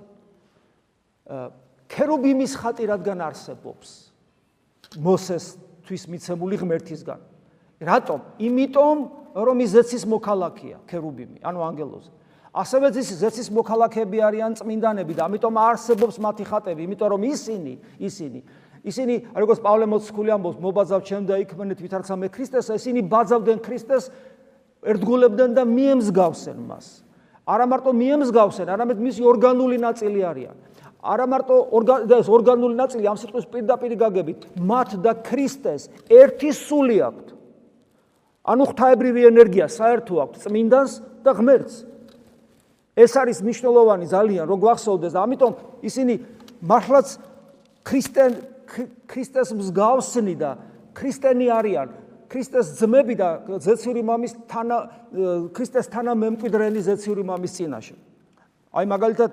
ქერუბიმის 1.90 2.54
ხატი 2.62 2.84
რადგან 2.94 3.18
არსებობს? 3.26 4.14
მოსესთვის 5.02 6.04
მიცემული 6.06 6.56
ღმერთისგან. 6.62 7.20
რატომ? 7.82 8.20
იმიტომ, 8.38 8.98
რომ 9.34 9.58
ის 9.66 9.70
ზეცის 9.74 10.04
მოქალაქეა, 10.06 10.78
ქერუბიმი, 10.86 11.42
ანუ 11.42 11.60
ანგელოზი. 11.66 12.12
ასევე 12.54 12.88
ის 12.94 13.10
ზეცის 13.18 13.50
მოქალაქეები 13.50 14.18
არიან 14.22 14.54
წმინდანები 14.62 15.14
და 15.18 15.26
ამიტომ 15.26 15.56
არსებობს 15.58 16.22
მათი 16.22 16.46
ხატები, 16.46 16.86
იმიტომ 16.86 17.10
რომ 17.10 17.22
ისინი, 17.26 17.74
ისინი 17.98 18.40
ისინი, 18.84 19.16
როგორც 19.32 19.64
პავლე 19.64 19.88
მოციქული 19.88 20.32
ამბობს, 20.36 20.60
მობაძავ 20.60 21.02
ჩემ 21.08 21.24
და 21.24 21.40
იქმნეთ 21.40 21.80
ვითარცა 21.80 22.16
მე 22.20 22.28
ქრისტეს, 22.36 22.68
ისინი 22.76 23.08
ბაძავდნენ 23.08 23.60
ქრისტეს, 23.64 24.12
ერთგულებდნენ 24.92 25.52
და 25.56 25.64
მიემსგავსენ 25.68 26.58
მას. 26.68 26.86
არა 27.44 27.66
მარტო 27.68 27.92
მიემსგავსენ, 27.92 28.68
არამედ 28.72 28.98
მისი 29.04 29.22
ორგანული 29.24 29.78
ნაწილი 29.80 30.20
არიან. 30.24 30.56
არა 31.04 31.26
მარტო 31.28 31.56
ორგანული 32.32 32.76
ნაწილი 32.80 33.08
ამ 33.12 33.18
სიტყვის 33.20 33.48
პირდაპირ 33.52 33.96
გაგებით 34.00 34.46
მათ 34.56 34.96
და 35.04 35.12
ქრისტეს 35.20 35.90
ერთი 36.08 36.52
სული 36.56 37.02
აქვთ 37.04 37.34
ანუ 38.48 38.68
ღვთაებრივი 38.72 39.28
ენერგია 39.28 39.68
საერთო 39.68 40.22
აქვთ 40.24 40.40
წმინდანს 40.48 40.94
და 41.28 41.32
ღმერთს 41.36 41.76
ეს 43.04 43.12
არის 43.20 43.44
მნიშვნელოვანი 43.44 44.08
ძალიან 44.08 44.48
რომ 44.48 44.64
გვახსოვდეს 44.64 45.12
და 45.12 45.20
ამიტომ 45.28 45.54
ისინი 45.84 46.14
მართლაც 46.72 47.08
ქრისტენ 47.84 48.32
ქრისტეს 49.12 49.50
მსგავსნი 49.60 50.36
და 50.40 50.56
ქრისტენი 50.96 51.48
არიან 51.52 51.88
ქრისტეს 52.34 52.74
ძმები 52.82 53.16
და 53.16 53.30
ზეციური 53.62 54.02
მამის 54.02 54.34
თანა 54.50 54.78
ქრისტეს 55.54 55.88
თანამემკვიდრენი 55.94 56.82
ზეციური 56.82 57.24
მამის 57.30 57.52
წინაშე. 57.62 57.96
აი 58.74 58.86
მაგალითად 58.90 59.32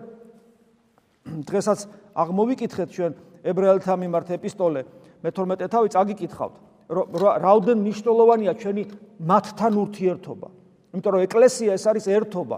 დღესაც 1.48 1.78
აღმოვიკითხეთ 2.12 2.88
ჩვენ 2.92 3.12
ებრაელთა 3.40 3.94
მიმართ 4.04 4.28
ეპისტოლე. 4.36 4.80
მე-12 5.24 5.68
თავი 5.72 5.88
წაგიკითხავთ. 5.96 6.54
რაუდენ 6.90 7.78
მნიშვნელოვანია 7.80 8.52
ჩვენი 8.60 8.82
მათთან 9.24 9.72
ურთიერთობა? 9.80 10.48
იმიტომ 10.92 11.12
რომ 11.14 11.22
ეკლესია 11.24 11.70
ეს 11.78 11.84
არის 11.86 12.04
ერთობა. 12.10 12.56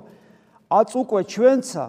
აც 0.72 0.90
უკვე 0.96 1.20
ჩვენცა 1.28 1.84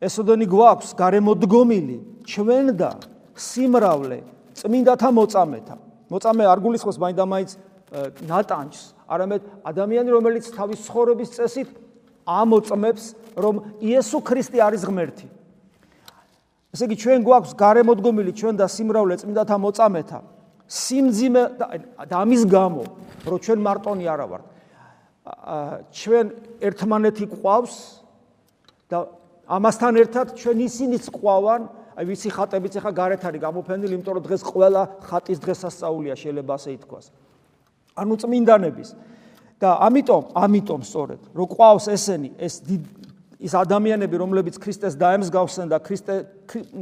ესოდენი 0.00 0.46
გვაქვს 0.48 0.90
გარემოდგომილი 0.96 1.96
ჩვენ 2.24 2.66
და 2.74 2.90
სიმრავლე 3.36 4.18
წმინდათა 4.58 5.08
მოწამეთა. 5.12 5.74
მოწამე 6.10 6.44
არ 6.48 6.58
გულისხმობს 6.64 6.98
მაინდამაინც 7.04 7.50
ნატანჯს. 7.94 8.80
არამედ 9.06 9.42
ადამიანი 9.62 10.10
რომელიც 10.10 10.44
თავის 10.50 10.78
ცხოვრების 10.88 11.30
წესით 11.38 11.68
ამოწმებს 12.26 13.04
რომ 13.38 13.54
იესო 13.78 14.18
ქრისტე 14.24 14.58
არის 14.64 14.82
ღმერთი. 14.88 15.26
ესე 16.74 16.84
იგი 16.90 16.96
ჩვენ 16.98 17.20
გვაქვს 17.22 17.52
გარემოდგომილი 17.54 18.32
ჩვენ 18.34 18.54
და 18.58 18.66
სიმრავლე 18.66 19.14
წმინდათა 19.22 19.56
მოწამეთა. 19.62 20.18
სიმძიმე 20.64 21.42
და 22.10 22.14
ამის 22.18 22.42
გამო 22.50 22.84
რომ 23.30 23.38
ჩვენ 23.38 23.58
მარტონი 23.62 24.04
არა 24.10 24.26
ვართ. 24.26 24.44
ჩვენ 25.94 26.26
ერთმანეთი 26.66 27.24
ყავს 27.30 27.74
და 28.90 28.98
ამასთან 29.46 29.92
ერთად 30.02 30.26
ჩვენ 30.34 30.56
ისინიც 30.66 31.04
ყავან. 31.14 31.62
აი 31.94 32.04
ვიცი 32.10 32.30
ხატებიც 32.34 32.74
ახლა 32.82 32.90
გარეთ 32.90 33.22
არის 33.22 33.40
გამოფენილი 33.46 33.94
იმიტომ 33.94 34.14
რომ 34.18 34.24
დღეს 34.26 34.42
ყველა 34.42 34.82
ხატის 35.06 35.38
დღესასწაულია 35.38 36.14
შეიძლება 36.18 36.52
ასე 36.58 36.70
ითქვას 36.74 37.06
ანუ 37.94 38.14
წმინდანების 38.22 38.94
და 39.62 39.70
ამიტომ 39.86 40.24
ამიტომ 40.34 40.80
სწორედ 40.84 41.20
რომ 41.34 41.48
ყავს 41.54 41.86
ესენი 41.94 42.30
ეს 42.38 42.60
ის 43.44 43.52
ადამიანები, 43.52 44.16
რომლებიც 44.16 44.56
ქრისტეს 44.56 44.94
დაემსგავსენ 44.96 45.68
და 45.68 45.78
ქრისტე 45.84 46.14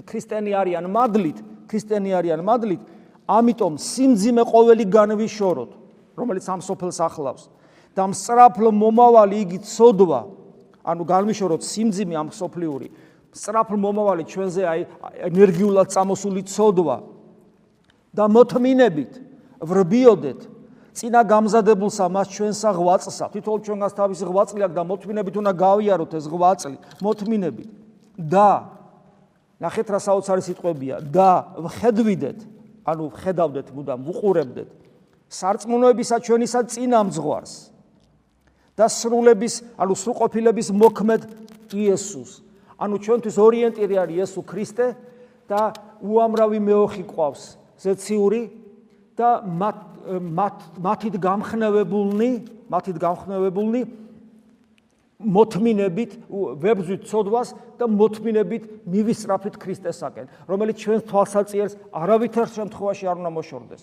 ქრისტიანი 0.07 0.53
არიან 0.55 0.87
მადლით, 0.87 1.38
ქრისტიანი 1.66 2.14
არიან 2.14 2.42
მადლით, 2.46 2.83
ამიტომ 3.27 3.79
სიმძიმე 3.83 4.42
ყოველი 4.46 4.85
განვიშოროთ, 4.92 5.70
რომელიც 6.18 6.46
ამ 6.46 6.61
სოფელს 6.62 6.98
ახლავს. 7.03 7.44
და 7.92 8.07
მსწრაფლ 8.09 8.72
მომავალი 8.72 9.37
იგი 9.44 9.59
ცოდვა, 9.68 10.20
ანუ 10.81 11.03
განვიშოროთ 11.05 11.61
სიმძიმე 11.61 12.14
ამ 12.16 12.29
სოფლიური. 12.33 12.88
მსწრაფლ 13.33 13.77
მომავალი 13.77 14.25
ჩვენზე 14.33 14.62
აი 14.64 14.81
ენერგიულად 15.29 15.88
წამოსული 15.92 16.42
ცოდვა 16.48 16.96
და 18.16 18.25
მოთმინებით 18.29 19.12
ვრბიოდეთ 19.61 20.40
წინა 20.93 21.21
გამზადებულსა 21.25 22.05
მას 22.13 22.27
ჩვენსა 22.37 22.71
ღვაწლსა. 22.77 23.27
თითოეულ 23.33 23.61
ჩვენგანს 23.65 23.95
თავისი 23.97 24.25
ღვაწლი 24.29 24.61
აქვს 24.67 24.77
და 24.77 24.83
მოთმინებით 24.85 25.35
უნდა 25.41 25.53
გავიაროთ 25.57 26.13
ეს 26.19 26.27
ღვაწლი. 26.29 26.77
მოთმინებით. 27.01 27.69
და 28.19 28.49
ნახეთ 29.61 29.87
რა 29.89 30.01
საოცარი 30.05 30.43
სიტყვებია. 30.45 30.97
და 31.09 31.29
ვხედვიდეთ 31.57 32.39
ანუ 32.85 33.03
ვხედავდეთ 33.09 33.67
მუდამ 33.73 34.01
ვუყურებდეთ. 34.05 34.69
სარწმუნოებისა 35.33 36.17
ჩვენისა 36.21 36.61
წინა 36.69 36.99
მძღვარს. 37.09 37.73
და 38.77 38.89
სრულების 38.89 39.55
ანუ 39.77 39.95
სრულყოფილების 39.97 40.69
მოქმედ 40.73 41.23
იესოს 41.73 42.41
ანუ 42.81 42.97
ჩვენთვის 43.05 43.37
ორიენტირი 43.39 43.97
არის 44.01 44.17
იესო 44.17 44.41
ქრისტე 44.49 44.87
და 45.49 45.73
უამრავი 46.01 46.59
მეოხი 46.59 47.05
ყავს 47.07 47.43
ზეციური 47.85 48.43
და 49.17 49.45
მათ 49.45 49.77
მათ 50.09 50.57
მათით 50.83 51.15
გამხნევებულნი, 51.23 52.31
მათით 52.71 52.97
გამხნევებულნი 53.03 53.83
მოთმინებით 55.23 56.11
ვებზვით 56.31 57.07
ცოდვას 57.07 57.55
და 57.79 57.87
მოთმინებით 57.87 58.62
მივისწრაფით 58.91 59.55
ქრისტესაკენ, 59.62 60.27
რომელიც 60.51 60.77
ჩვენ 60.83 61.01
თვალსაწიერს 61.07 61.79
არავითარ 61.95 62.49
შემთხვევაში 62.51 63.05
არ 63.07 63.17
უნდა 63.23 63.31
მოშორდეს. 63.31 63.83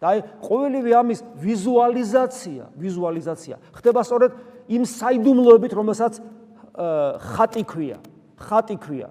და 0.00 0.06
აი 0.12 0.18
ყოველივე 0.44 0.90
ამის 1.00 1.20
ვიზუალიზაცია, 1.40 2.64
ვიზუალიზაცია 2.76 3.54
ხდება 3.72 4.00
სწორედ 4.04 4.32
იმ 4.68 4.82
საიდუმლოებით, 4.84 5.72
რომელსაც 5.72 6.12
ხატი 7.32 7.62
ქვია. 7.64 7.98
ხატი 8.36 8.76
ქვია. 8.76 9.08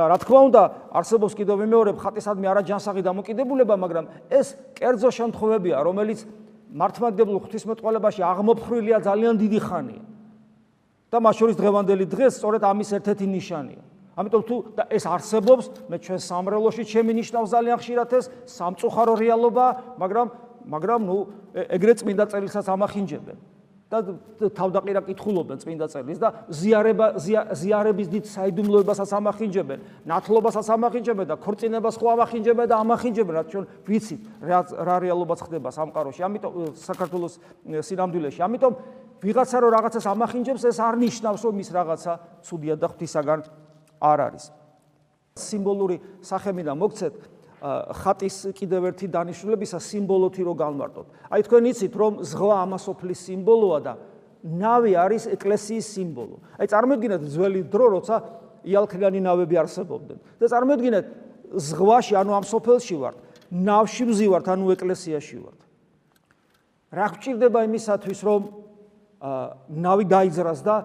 და 0.00 0.08
რა 0.08 0.16
თქმა 0.24 0.40
უნდა 0.48 0.62
არსებობს 0.96 1.36
კიდევ 1.36 1.56
მეორე 1.68 1.92
ხატისადმი 2.00 2.46
არაჯანსაღი 2.48 3.02
დამოკიდებულება, 3.04 3.74
მაგრამ 3.76 4.04
ეს 4.32 4.56
კერძო 4.80 5.10
შემთხვევებია, 5.12 5.76
რომელიც 5.84 6.24
მართლმადიდებლურ 6.72 7.40
ღვთისმეტყველებაში 7.44 8.20
აღმოფხრილია 8.24 8.98
ძალიან 9.04 9.34
დიდი 9.36 9.60
ხანია. 9.60 10.02
და 11.10 11.18
მას 11.18 11.34
შორის 11.42 11.56
დღევანდელი 11.58 12.06
დღე 12.06 12.26
სწორედ 12.30 12.62
ამის 12.70 12.90
ერთ-ერთი 13.02 13.26
ნიშანია. 13.34 13.82
ამიტომ 14.14 14.42
თუ 14.46 14.56
ეს 14.94 15.04
არსებობს, 15.10 15.64
მე 15.90 15.96
ჩვენ 16.06 16.20
სამრელოში 16.22 16.82
ჩემი 16.86 17.12
ნიშნავს 17.18 17.50
ძალიან 17.50 17.76
ხშირად 17.82 18.10
ეს 18.14 18.24
სამწუხარო 18.46 19.14
რეალობა, 19.18 19.66
მაგრამ 19.98 20.26
მაგრამ 20.70 21.00
ნუ 21.08 21.16
ეგრე 21.76 21.92
წმინდა 21.98 22.24
წერისაც 22.30 22.66
ამახინჯებენ. 22.70 23.49
და 23.90 23.98
თავდაყირა 24.54 25.02
კითხულობენ 25.02 25.58
წმინდა 25.58 25.86
წერილს 25.90 26.20
და 26.22 26.28
ზიარება 26.46 27.06
ზიარების 27.18 28.06
დიდ 28.06 28.24
საიდუმლოებასაც 28.30 29.10
ამახინჯებენ, 29.18 29.80
ნათლობასაც 30.06 30.66
ამახინჯებენ 30.78 31.26
და 31.26 31.36
ქორწინებას 31.42 31.98
ხო 31.98 32.06
ამახინჯებენ 32.14 32.66
და 32.70 32.76
ამახინჯებენ, 32.86 33.34
რაც 33.34 33.46
ჩვენ 33.50 33.64
ვიცით 33.90 34.22
რა 34.46 34.96
რეალობაც 35.02 35.40
ხდება 35.42 35.68
სამყაროში. 35.74 36.22
ამიტომ 36.22 36.52
საქართველოს 36.78 37.34
სინამდვილეში. 37.66 38.40
ამიტომ 38.46 38.72
ვიღაცა 39.26 39.58
რო 39.58 39.68
რაღაცას 39.74 40.06
ამახინჯებს, 40.06 40.62
ეს 40.70 40.78
არ 40.78 40.94
ნიშნავს, 41.02 41.42
რომ 41.50 41.56
ის 41.58 41.70
რაღაცა 41.74 42.12
ცუდია 42.46 42.74
და 42.78 42.86
ღვთისაგან 42.94 43.40
არ 44.00 44.18
არის. 44.30 44.44
სიმბოლური 45.34 45.96
სახემიდან 46.22 46.76
მოგცეთ 46.78 47.14
ხატის 47.60 48.36
კიდევ 48.56 48.88
ერთი 48.90 49.06
დანიშნულებისა 49.12 49.78
სიმბოლოთი 49.84 50.42
რო 50.48 50.54
განმარტოთ. 50.56 51.06
აი 51.28 51.40
თქვენ 51.44 51.64
იცით 51.70 51.94
რომ 52.00 52.12
ზღვა 52.24 52.56
ამასოფლის 52.64 53.20
სიმბოლოა 53.28 53.78
და 53.84 53.92
ნავი 54.40 54.92
არის 54.96 55.22
ეკლესიის 55.36 55.86
სიმბოლო. 55.92 56.36
აი 56.56 56.66
წარმოიდგინეთ 56.72 57.22
ძველი 57.28 57.62
დრო 57.68 57.86
როცა 58.00 58.16
იალქგანი 58.64 59.20
ნავები 59.20 59.56
არსებობდნენ. 59.60 60.18
და 60.40 60.46
წარმოიდგინეთ 60.48 61.06
ზღვაში 61.52 62.14
ანუ 62.16 62.30
ამ 62.40 62.44
სოფელში 62.48 62.96
ვართ, 62.96 63.16
ნავში 63.52 64.04
ვზივართ 64.08 64.46
ანუ 64.48 64.64
ეკლესიაში 64.76 65.36
ვართ. 65.44 65.60
რა 66.90 67.06
გჭირდება 67.12 67.60
იმისათვის 67.68 68.20
რომ 68.24 68.42
ნავი 69.68 70.04
დაიძრას 70.08 70.60
და 70.64 70.76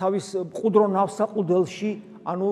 თავის 0.00 0.26
მყუდრო 0.48 0.84
ნავსაყუდელში 0.88 1.90
ანუ 2.24 2.48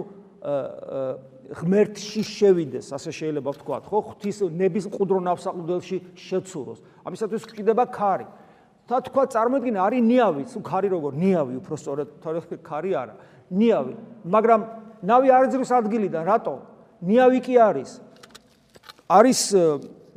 ღმერთში 1.53 2.23
შევიდეს, 2.25 2.87
ასე 2.97 3.11
შეიძლება 3.12 3.51
ვთქვათ, 3.53 3.85
ხო? 3.88 3.99
ღვთის 4.09 4.38
ნების 4.57 4.85
მყუდრო 4.88 5.19
ნავსაყუდელში 5.29 5.97
შეცუროს. 6.17 6.81
ამისათვის 7.05 7.43
გჭირდება 7.49 7.85
ქარი. 7.93 8.27
და 8.88 8.99
თქვა 8.99 9.25
წარმოიდგინე, 9.31 9.79
არის 9.79 10.03
ნიავი, 10.05 10.43
თუ 10.53 10.59
ქარი 10.61 10.88
როგორ 10.91 11.12
ნიავი, 11.17 11.55
უფრო 11.62 11.75
სწორედ, 11.81 12.09
თორე 12.21 12.41
ქარი 12.67 12.91
არა, 12.99 13.15
ნიავი, 13.55 13.95
მაგრამ 14.27 14.61
ნავი 15.07 15.29
არ 15.33 15.45
ძრის 15.55 15.71
ადგილიდან, 15.71 16.23
რატო? 16.27 16.55
ნიავი 17.01 17.38
კი 17.47 17.55
არის. 17.62 17.91
არის 19.07 19.41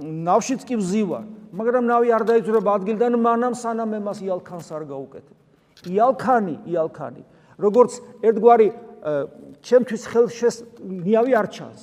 ნავშიც 0.01 0.61
კი 0.65 0.75
ვზივა, 0.81 1.19
მაგრამ 1.55 1.83
ნავი 1.87 2.09
არ 2.09 2.23
დაიძრება 2.25 2.71
ადგილიდან, 2.73 3.13
მანამ 3.21 3.53
სანამ 3.55 3.91
ემას 4.01 4.19
იალქანს 4.25 4.67
არ 4.75 4.83
გაუკეთებ. 4.91 5.35
იალქანი, 5.85 6.55
იალქანი. 6.65 7.23
როგორც 7.55 8.01
ერთგვარი 8.25 8.67
ჩემთვის 9.65 10.01
ხელს 10.05 10.55
ნიავი 10.79 11.33
არ 11.33 11.47
ჩანს. 11.49 11.81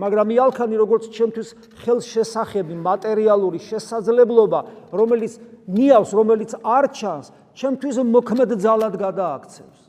მაგრამ 0.00 0.28
იალქანი 0.32 0.76
როგორც 0.80 1.12
ჩემთვის 1.12 1.48
ხელს 1.84 2.04
შესახები 2.08 2.74
მატერიალური 2.78 3.60
შესაძლებლობა 3.60 4.60
რომელიც 4.94 5.32
ნიავს 5.68 6.10
რომელიც 6.16 6.50
არ 6.64 6.84
ჩანს 6.96 7.26
ჩემთვის 7.58 7.96
მოქმედ 8.08 8.50
ძალად 8.56 8.94
გადააქცევს. 8.96 9.80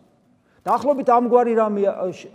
დაახლოებით 0.61 1.07
ამგვარი 1.09 1.53
რამე 1.57 1.81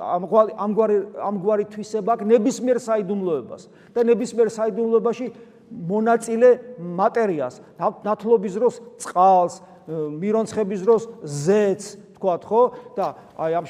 ამგვარი 0.03 0.53
ამგვარი 0.59 0.97
ამგვარი 1.29 1.65
თვისება 1.71 2.11
აქვს 2.17 2.27
ნებისმიერ 2.27 2.79
საიდუმლოებას 2.83 3.63
და 3.95 4.01
ნებისმიერ 4.03 4.49
საიდუმლოებაში 4.51 5.27
მონაწილე 5.71 6.51
მატერიას 6.99 7.61
ნათლობის 7.79 8.55
დროს 8.59 8.75
წყალს 8.99 9.55
მირონცხების 9.87 10.81
დროს 10.83 11.03
ზეთს 11.23 11.87
თქვათ 12.17 12.43
ხო? 12.49 12.63
და 12.97 13.07
აი 13.37 13.53
ამ 13.61 13.65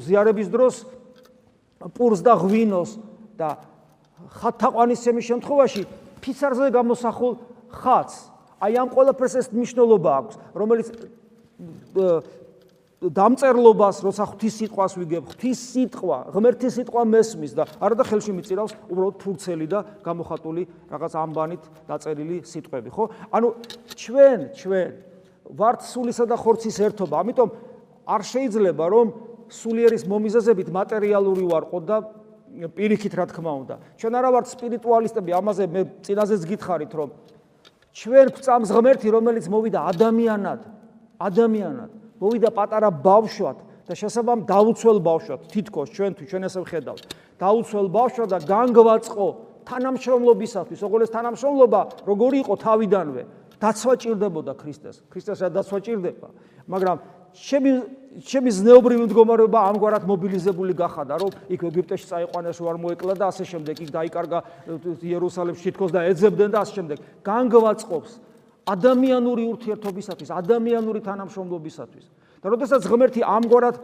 ზიარების 0.00 0.48
დროს 0.48 0.74
პურს 1.94 2.20
და 2.22 2.34
ღვინოს 2.38 2.98
და 3.36 3.58
ხათაყვანისცემის 4.42 5.24
შემთხვევაში 5.30 5.82
ფიცარზე 6.22 6.70
გამოსახულ 6.74 7.32
ხაც 7.72 8.10
აი 8.62 8.78
ამ 8.78 8.88
ყველაფერს 8.94 9.34
ეს 9.42 9.46
მნიშვნელობა 9.50 10.10
აქვს 10.22 10.34
რომელიც 10.54 10.86
დამწერლობას 13.02 13.98
როცა 14.06 14.24
ღვთის 14.30 14.54
სიტყვას 14.62 14.94
ვიგებ 14.94 15.30
ღვთის 15.32 15.58
სიტყვა 15.74 16.18
ღმერთის 16.36 16.76
სიტყვა 16.78 17.02
მესმის 17.10 17.54
და 17.58 17.66
არადა 17.82 18.04
ხელში 18.06 18.34
მიწირავს 18.36 18.76
უბრალოდ 18.86 19.16
ფურცელი 19.18 19.66
და 19.66 19.80
გამოხატული 20.06 20.62
რაღაც 20.86 21.12
ამბანით 21.18 21.62
დაწერილი 21.90 22.38
სიტყვები 22.46 22.94
ხო? 22.94 23.04
ანუ 23.34 23.48
ჩვენ 23.98 24.38
ჩვენ 24.54 24.88
ვართ 25.50 25.80
სულისა 25.82 26.24
და 26.30 26.36
ხორცის 26.38 26.78
ერთობა 26.78 27.16
ამიტომ 27.26 27.50
არ 28.06 28.22
შეიძლება 28.26 28.84
რომ 28.92 29.06
სულიერის 29.52 30.04
მომიზეზებით 30.08 30.68
მატერიალური 30.72 31.44
ვარყო 31.46 31.78
და 31.84 31.96
პირიქით 32.52 33.14
რა 33.16 33.24
თქმა 33.32 33.52
უნდა. 33.64 33.74
ჩვენ 33.96 34.12
არა 34.18 34.30
ვართ 34.32 34.46
სპირიტუალისტები, 34.52 35.30
ამაზე 35.32 35.64
მე 35.72 35.82
წინაზეც 36.04 36.42
გითხარით 36.52 36.92
რომ 36.92 37.08
ჩვენ 37.92 38.26
გვწამს 38.32 38.70
ღმერთი, 38.72 39.08
რომელიც 39.12 39.46
მოვიდა 39.52 39.80
ადამიანად, 39.92 40.60
ადამიანად, 41.20 41.90
მოვიდა 42.20 42.48
პატარა 42.56 42.88
ბავშვად 42.88 43.58
და 43.88 43.92
შესაბამ 43.92 44.44
დაუცველ 44.48 44.98
ბავშვად, 45.04 45.40
თითქოს 45.52 45.88
ჩვენ 45.92 46.12
თუ 46.16 46.22
ჩვენ 46.28 46.42
ესე 46.48 46.60
ვხედავთ. 46.64 47.02
დაუცველ 47.36 47.86
ბავშვად 47.92 48.28
და 48.32 48.38
განგვაწყო 48.48 49.26
თანამშრომლობისათვის, 49.68 50.80
როგორც 50.80 51.08
თანამშრომლობა, 51.12 51.80
როგორი 52.08 52.36
იყო 52.42 52.54
თავიდანვე. 52.62 53.22
დაცვა 53.62 53.94
ჭირდებოდა 54.02 54.52
ქრისტეს. 54.58 54.96
ქრისტეს 55.06 55.38
რა 55.38 55.48
დაცვა 55.54 55.78
ჭირდება? 55.86 56.28
მაგრამ 56.66 56.96
ჩემი 57.32 57.72
ჩემი 58.12 58.50
ზნეობრივი 58.52 59.06
მდგომარეობა 59.08 59.60
ამგვარად 59.72 60.04
მობილიზებული 60.04 60.76
გახადა, 60.76 61.16
რომ 61.16 61.32
იქ 61.48 61.60
ეგვიპტეში 61.64 62.06
წაიყვანეს 62.12 62.58
უარ 62.60 62.76
მოეკლა 62.76 63.14
და 63.16 63.32
ასე 63.32 63.44
შემდეგ, 63.48 63.74
იქ 63.80 63.90
დაიკარგა 63.94 64.38
იერუსალიმში 65.00 65.64
თითქოს 65.72 65.94
და 65.96 66.04
ეძებდნენ 66.12 66.50
და 66.52 66.58
ასე 66.60 66.72
შემდეგ. 66.76 66.98
განგვაწყობს 67.24 68.10
ადამიანური 68.68 69.42
ურთიერთობისათვის, 69.48 70.28
ადამიანური 70.28 71.00
თანამშრომლობისათვის. 71.08 72.04
და 72.42 72.46
როდესაც 72.52 72.82
ღმერთი 72.84 73.20
ამგვარად 73.24 73.76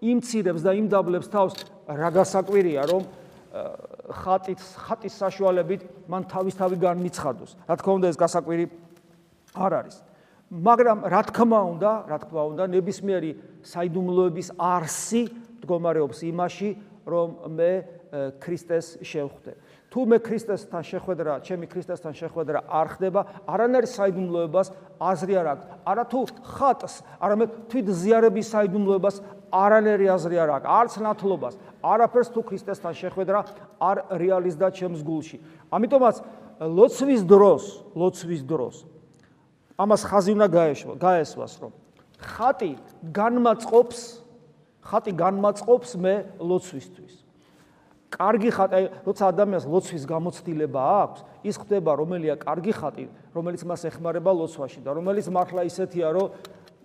იმცირებს 0.00 0.62
და 0.64 0.72
იმდაბლებს 0.78 1.28
თავს, 1.28 1.54
რა 1.92 2.10
გასაკვირია, 2.14 2.82
რომ 2.88 3.02
ხატის 4.08 4.64
ხატის 4.78 5.14
საშუალებით 5.18 5.80
მან 6.08 6.22
თავის 6.30 6.54
თავი 6.56 6.76
განმიცხადოს. 6.78 7.50
რა 7.68 7.74
თქმა 7.76 7.92
უნდა, 7.98 8.06
ეს 8.08 8.16
გასაკვირი 8.16 8.64
არ 9.54 9.72
არის. 9.76 9.96
მაგრამ 10.48 11.04
რა 11.04 11.22
თქმა 11.28 11.60
უნდა, 11.76 11.90
რა 12.08 12.18
თქმა 12.24 12.42
უნდა, 12.56 12.64
ნებისმიერი 12.72 13.30
საიდუმლოების 13.68 14.48
არსი 14.56 15.22
მდგომარეობს 15.60 16.18
იმაში, 16.24 16.70
რომ 17.04 17.28
მე 17.52 17.72
ქრისტეს 18.40 19.04
შევხვდე. 19.04 19.52
თუ 19.92 20.00
მე 20.08 20.16
ქრისტესთან 20.24 20.82
შეხვედრა, 20.84 21.32
ჩემი 21.44 21.66
ქრისტესთან 21.68 22.12
შეხვედრა 22.16 22.58
არ 22.64 22.86
ხდება, 22.96 23.20
არანაირი 23.44 23.88
საიდუმლოებას 23.92 24.68
აზრი 25.00 25.34
არ 25.36 25.46
აქვს. 25.52 25.64
არა 25.84 26.04
თუ 26.08 26.18
ხატს, 26.44 26.94
არამედ 27.20 27.48
თვით 27.68 27.86
ზიარების 27.92 28.46
საიდუმლოებას 28.52 29.16
არანაირი 29.52 30.06
აზრი 30.16 30.36
არ 30.44 30.50
აქვს. 30.56 30.68
არც 30.68 30.92
ნათლობას, 31.04 31.54
არაფერს 31.84 32.28
თუ 32.32 32.40
ქრისტესთან 32.48 32.94
შეხვედრა 32.96 33.40
არ 33.80 33.96
რეალიზდა 34.16 34.66
ჩემს 34.72 35.00
გულში. 35.04 35.36
ამიტომაც 35.72 36.16
ლოცვის 36.60 37.20
დროს, 37.28 37.64
ლოცვის 37.96 38.42
დროს 38.44 38.76
ამას 39.78 40.02
ხაზი 40.10 40.34
უნდა 40.34 40.48
გაეშვა, 40.50 40.94
გაესვას, 40.98 41.52
რომ 41.62 41.72
ხატი 42.18 42.72
განმაწყობს, 43.14 43.98
ხატი 44.82 45.12
განმაწყობს 45.14 45.90
მე 46.02 46.14
ლოცვისთვის. 46.42 47.14
კარგი 48.10 48.50
ხატი, 48.50 48.88
როცა 49.06 49.24
ადამიანს 49.30 49.64
ლოცვის 49.68 50.04
გამოცდილება 50.08 50.82
აქვს, 51.04 51.20
ის 51.44 51.56
ხდება 51.62 51.92
რომელია 51.94 52.34
კარგი 52.40 52.72
ხატი, 52.74 53.06
რომელიც 53.36 53.62
მას 53.68 53.84
ეხმარება 53.92 54.32
ლოცვაში 54.32 54.80
და 54.82 54.90
რომელიც 54.96 55.26
მართლა 55.28 55.62
ისეთია, 55.68 56.08
რომ 56.16 56.26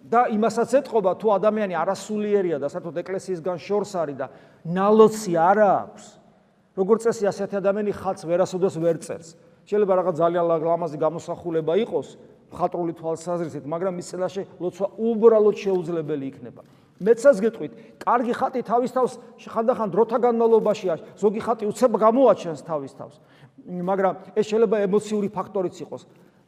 და 0.03 0.27
იმასაც 0.35 0.69
ეთყობა, 0.83 1.15
თუ 1.15 1.27
ადამიანი 1.39 1.73
არასულიერია 1.79 2.59
და 2.59 2.67
საერთოდ 2.67 2.95
ეკლესიისგან 3.01 3.57
შორს 3.57 3.91
არის 4.03 4.17
და 4.19 4.27
ნალოცი 4.67 5.33
არ 5.39 5.57
აქვს, 5.63 6.05
როგორც 6.75 6.99
წესი 7.07 7.25
ასეთი 7.31 7.55
ადამიანი 7.63 7.91
ხატს 7.95 8.27
ვერასოდეს 8.27 8.75
ვერ 8.83 8.97
წერს. 8.99 9.39
შეიძლება 9.63 9.93
რაღაც 10.03 10.15
ძალიან 10.19 10.43
ლამაზი 10.43 10.97
გამოსახულება 10.99 11.73
იყოს, 11.87 12.07
მხატვრული 12.53 12.93
თვალსაზრისით, 12.97 13.65
მაგრამ 13.65 13.93
მის 13.97 14.07
წინაშე 14.13 14.41
ლოცვა 14.61 14.87
უბრალოდ 14.97 15.55
შეუძლებელი 15.57 16.25
იქნება. 16.31 16.61
მეცაც 17.03 17.37
გეტყვით, 17.43 17.71
კარგი 17.99 18.33
ხატი 18.37 18.61
თავის 18.63 18.91
თავს 18.93 19.13
ხანდახან 19.43 19.89
დროთა 19.91 20.17
განმავლობაშია, 20.23 20.93
ზოგი 21.19 21.41
ხატი 21.43 21.63
უცებ 21.67 21.91
გამოაჩენს 21.99 22.61
თავის 22.63 22.93
თავს. 22.93 23.15
მაგრამ 23.63 24.13
ეს 24.37 24.45
შეიძლება 24.47 24.77
ემოციური 24.87 25.27
ფაქტორიც 25.33 25.75
იყოს. 25.83 26.03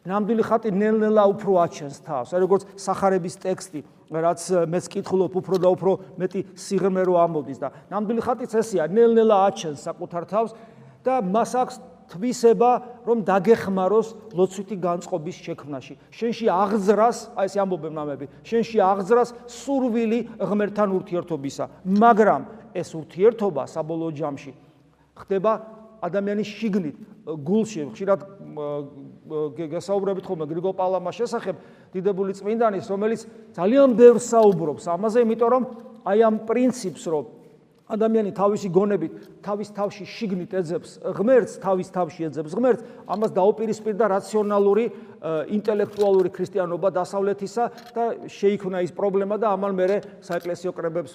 ნამდვილი 0.06 0.44
ხატი 0.46 0.70
ნელ-ნელა 0.70 1.24
უფრო 1.34 1.52
აჩენს 1.66 1.98
თავს, 2.06 2.30
როგორც 2.38 2.62
сахарების 2.78 3.36
ტექსტი, 3.42 3.82
რაც 4.14 4.42
მეც 4.70 4.86
კითხულობ 4.94 5.34
უფრო 5.34 5.56
და 5.58 5.70
უფრო 5.74 5.92
მეტი 6.22 6.42
სიღრმე 6.54 7.02
რო 7.10 7.16
ამოდის 7.26 7.58
და 7.58 7.74
ნამდვილი 7.90 8.22
ხატიც 8.22 8.52
ესეა, 8.54 8.86
ნელ-ნელა 8.86 9.38
აჩენს 9.50 9.82
საკუთარ 9.82 10.24
თავს 10.30 10.54
და 11.02 11.26
მას 11.26 11.52
აქვს 11.58 11.76
თვისება, 12.12 12.72
რომ 13.06 13.24
დაგეხმაროს 13.26 14.08
ლოცვითი 14.34 14.76
განწყობის 14.78 15.38
შექმნაში. 15.46 15.94
შენში 16.14 16.46
აღძრას, 16.54 17.18
აი 17.36 17.46
ეს 17.50 17.56
ამბობენ 17.62 17.94
მამები, 17.98 18.26
შენში 18.46 18.78
აღძრას 18.82 19.30
სურვილი 19.50 20.20
ღმერთთან 20.38 20.90
ურთიერთობისა, 20.96 21.66
მაგრამ 21.86 22.42
ეს 22.76 22.90
ურთიერთობა 22.94 23.64
საბოლოო 23.66 24.12
ჯამში 24.16 24.52
ხდება 25.16 25.52
ადამიანის 26.06 26.50
შიგნით, 26.60 26.96
გულში, 27.26 27.82
ხშირად 27.96 28.20
გასაუბრებით 29.58 30.26
ხოლმე 30.28 30.46
გრიგო 30.46 30.72
პალამას 30.78 31.18
შესახებ, 31.18 31.56
დიდებული 31.96 32.36
წმინდანის, 32.38 32.86
რომელიც 32.92 33.22
ძალიან 33.58 33.96
ბევრს 33.98 34.30
საუბრობს 34.30 34.86
ამაზე, 34.86 35.26
იმიტომ 35.26 35.50
რომ 35.56 35.64
აი 36.06 36.20
ამ 36.30 36.36
პრინციპს 36.46 37.04
რომ 37.10 37.26
ადამიანი 37.86 38.32
თავისი 38.34 38.70
გონებით, 38.74 39.14
თავის 39.46 39.70
თავში 39.78 40.06
შიგნით 40.10 40.54
ეძებს 40.58 40.92
ღმერთს, 41.06 41.60
თავის 41.62 41.90
თავში 41.94 42.26
ეძებს 42.26 42.56
ღმერთს, 42.58 42.82
ამას 43.06 43.32
დაუპირისპირდა 43.38 44.06
რაციონალური, 44.10 44.86
ინტელექტუალური 45.54 46.30
ქრისტიანობა 46.34 46.90
დასავლეთისა 46.98 47.64
და 47.94 48.04
შეიქმნა 48.26 48.82
ის 48.86 48.92
პრობლემა 48.94 49.38
და 49.38 49.54
ამალ 49.54 49.74
მერე 49.78 49.98
საეკლესიო 50.26 50.72
კრებებს 50.74 51.14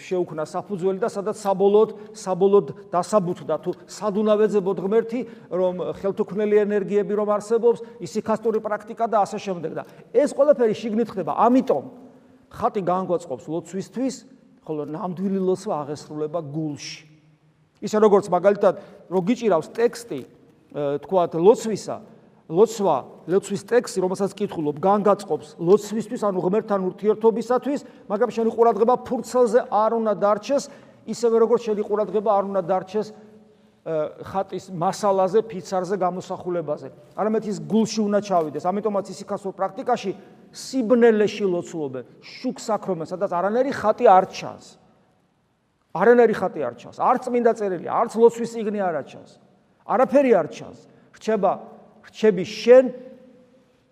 შეუქმნა 0.00 0.44
საფუძველი 0.48 0.98
და 1.00 1.08
სადაც 1.12 1.36
საბოლოოდ, 1.44 1.90
საბოლოოდ 2.16 2.68
დასაბუთდა 2.92 3.56
თუ 3.60 3.70
სად 3.84 4.14
უნდა 4.16 4.34
ვეძებოთ 4.40 4.78
ღმერთი, 4.80 5.20
რომ 5.52 5.74
ხელთუქმნელი 6.00 6.56
ენერგიები 6.64 7.12
რომ 7.20 7.28
არსებობს, 7.36 7.84
ისიქასტური 8.00 8.60
პრაქტიკა 8.64 9.04
და 9.12 9.24
ასე 9.28 9.38
შემდეგ 9.44 9.72
და 9.76 9.82
ეს 10.12 10.32
ყველაფერი 10.32 10.74
შიგნით 10.76 11.08
ხდება. 11.12 11.36
ამიტომ 11.36 11.84
ხატი 12.48 12.80
განგვაწყობს 12.84 13.44
ლოცვისთვის 13.48 14.39
ხოლო 14.70 14.86
ნამდვილი 14.86 15.40
ლოცვა 15.42 15.74
აღესრულება 15.82 16.40
გულში. 16.46 17.02
ისე 17.82 17.98
როგორც 17.98 18.30
მაგალითად 18.30 18.74
რო 19.10 19.20
გიჭირავს 19.26 19.68
ტექსტი, 19.74 20.20
თქვათ 21.02 21.32
ლოცვისა, 21.42 21.96
ლოცვა, 22.46 22.96
ლოცვის 23.26 23.62
ტექსტი, 23.66 23.98
რომელსაც 24.04 24.30
კითხულობ, 24.38 24.78
განგაწყობს 24.78 25.48
ლოცვისთვის, 25.58 26.22
ანუ 26.22 26.38
ღმერთთან 26.38 26.80
ურთიერთობისათვის, 26.86 27.80
მაგრამ 28.06 28.30
შენი 28.30 28.50
ყურადღება 28.54 28.94
ფურცელზე 29.06 29.60
არ 29.74 29.90
უნდა 29.98 30.12
დარჩეს, 30.22 30.62
ისევე 31.10 31.36
როგორც 31.42 31.60
შენი 31.66 31.82
ყურადღება 31.82 32.30
არ 32.30 32.44
უნდა 32.54 32.62
დარჩეს 32.70 33.08
ხატის 33.80 34.68
მასალაზე, 34.76 35.40
ფიცარზე, 35.48 35.96
გამოსახულებაზე. 35.96 36.88
არამედ 37.16 37.44
ის 37.48 37.58
გულში 37.64 38.00
უნდა 38.04 38.20
ჩავიდეს. 38.28 38.64
ამიტომაც 38.68 39.06
ისიქასურ 39.08 39.52
პრაქტიკაში 39.56 40.10
სიბნელეში 40.52 41.44
ლოცულობენ, 41.48 42.04
შუქს 42.20 42.66
აქრომენ, 42.76 43.06
სადაც 43.08 43.30
არანერი 43.32 43.72
ხატი 43.72 44.04
არ 44.04 44.24
ჩანს. 44.28 44.66
არანერი 45.96 46.34
ხატი 46.36 46.60
არ 46.60 46.74
ჩანს, 46.76 46.96
არც 47.00 47.20
წმინდა 47.24 47.52
წერილი, 47.56 47.88
არც 47.88 48.12
ლოცვის 48.20 48.50
წიგნი 48.52 48.80
არ 48.84 48.96
ჩანს. 49.08 49.30
არაფერი 49.88 50.32
არ 50.36 50.48
ჩანს. 50.52 50.78
რჩება, 51.16 51.52
რჩები 52.04 52.44
შენ, 52.44 52.84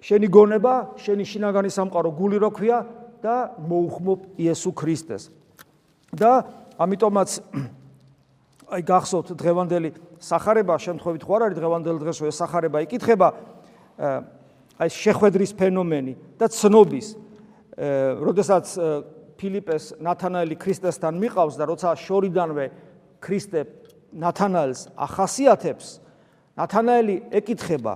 შენი 0.05 0.27
გონება, 0.29 0.75
შენი 1.01 1.25
შინაგანი 1.25 1.71
სამყარო 1.73 2.11
გული 2.13 2.39
რო 2.39 2.51
ქვია 2.53 2.79
და 3.25 3.57
მოუხმობ 3.57 4.21
იესო 4.37 4.71
ქრისტეს. 4.77 5.31
და 6.13 6.45
ამიტომაც 6.79 7.41
აი 8.69 8.83
გახსოვთ 8.85 9.33
დღევანდელი 9.41 9.91
სახარება, 10.21 10.77
შემთხვევით 10.77 11.23
ხო 11.25 11.33
არ 11.39 11.43
არის 11.49 11.59
დღევანდელ 11.59 11.97
დღესო 12.03 12.29
ეს 12.29 12.37
სახარება 12.43 12.83
იკითხება 12.85 13.29
აი 14.79 14.91
შეხვედრის 14.93 15.53
ფენომენი 15.57 16.15
და 16.37 16.47
ცნობის 16.53 17.09
როდესაც 18.29 18.67
ფილიპეს 19.39 19.85
ნათანაელი 20.03 20.57
ქრისტესთან 20.59 21.15
მიყავს 21.23 21.55
და 21.57 21.65
როცა 21.71 21.95
შორიდანვე 21.97 22.67
ქრისტე 23.23 23.61
ნათანაელს 24.19 24.81
ახასიათებს 24.99 25.87
ნათანაელი 26.59 27.17
ეკითხება 27.41 27.95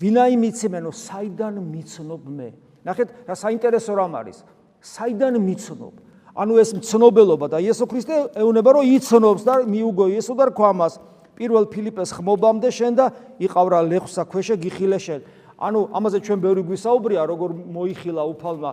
ვინაი 0.00 0.36
მიცემენო 0.40 0.90
საიდან 0.96 1.60
მიცნობ 1.60 2.22
მე? 2.32 2.48
ნახეთ 2.88 3.08
რა 3.28 3.34
საინტერესო 3.36 3.92
რამ 3.94 4.14
არის. 4.16 4.38
საიდან 4.82 5.36
მიცნობ 5.38 5.94
ანუ 6.32 6.58
ეს 6.62 6.70
მცნობელობა 6.78 7.46
და 7.52 7.58
იესო 7.60 7.84
ქრისტე 7.90 8.16
ეუბნება 8.40 8.70
რომ 8.78 8.88
იცნობს 8.96 9.42
და 9.44 9.54
მიუგო 9.68 10.06
იესო 10.16 10.32
და 10.38 10.48
რქვამას 10.48 10.94
პირველ 11.36 11.68
ფილიპეს 11.68 12.12
ხმობამდე 12.16 12.68
შენ 12.72 12.92
და 12.96 13.06
იყავრა 13.40 13.80
ლეხსა 13.88 14.24
ქვეშე 14.32 14.56
გიხილე 14.62 14.98
შენ. 15.00 15.20
ანუ 15.62 15.80
ამაზე 15.94 16.18
ჩვენ 16.26 16.38
ბევრი 16.42 16.62
გვისაუბრია, 16.66 17.22
როგორ 17.22 17.50
მოიხილა 17.70 18.22
უფალმა 18.34 18.70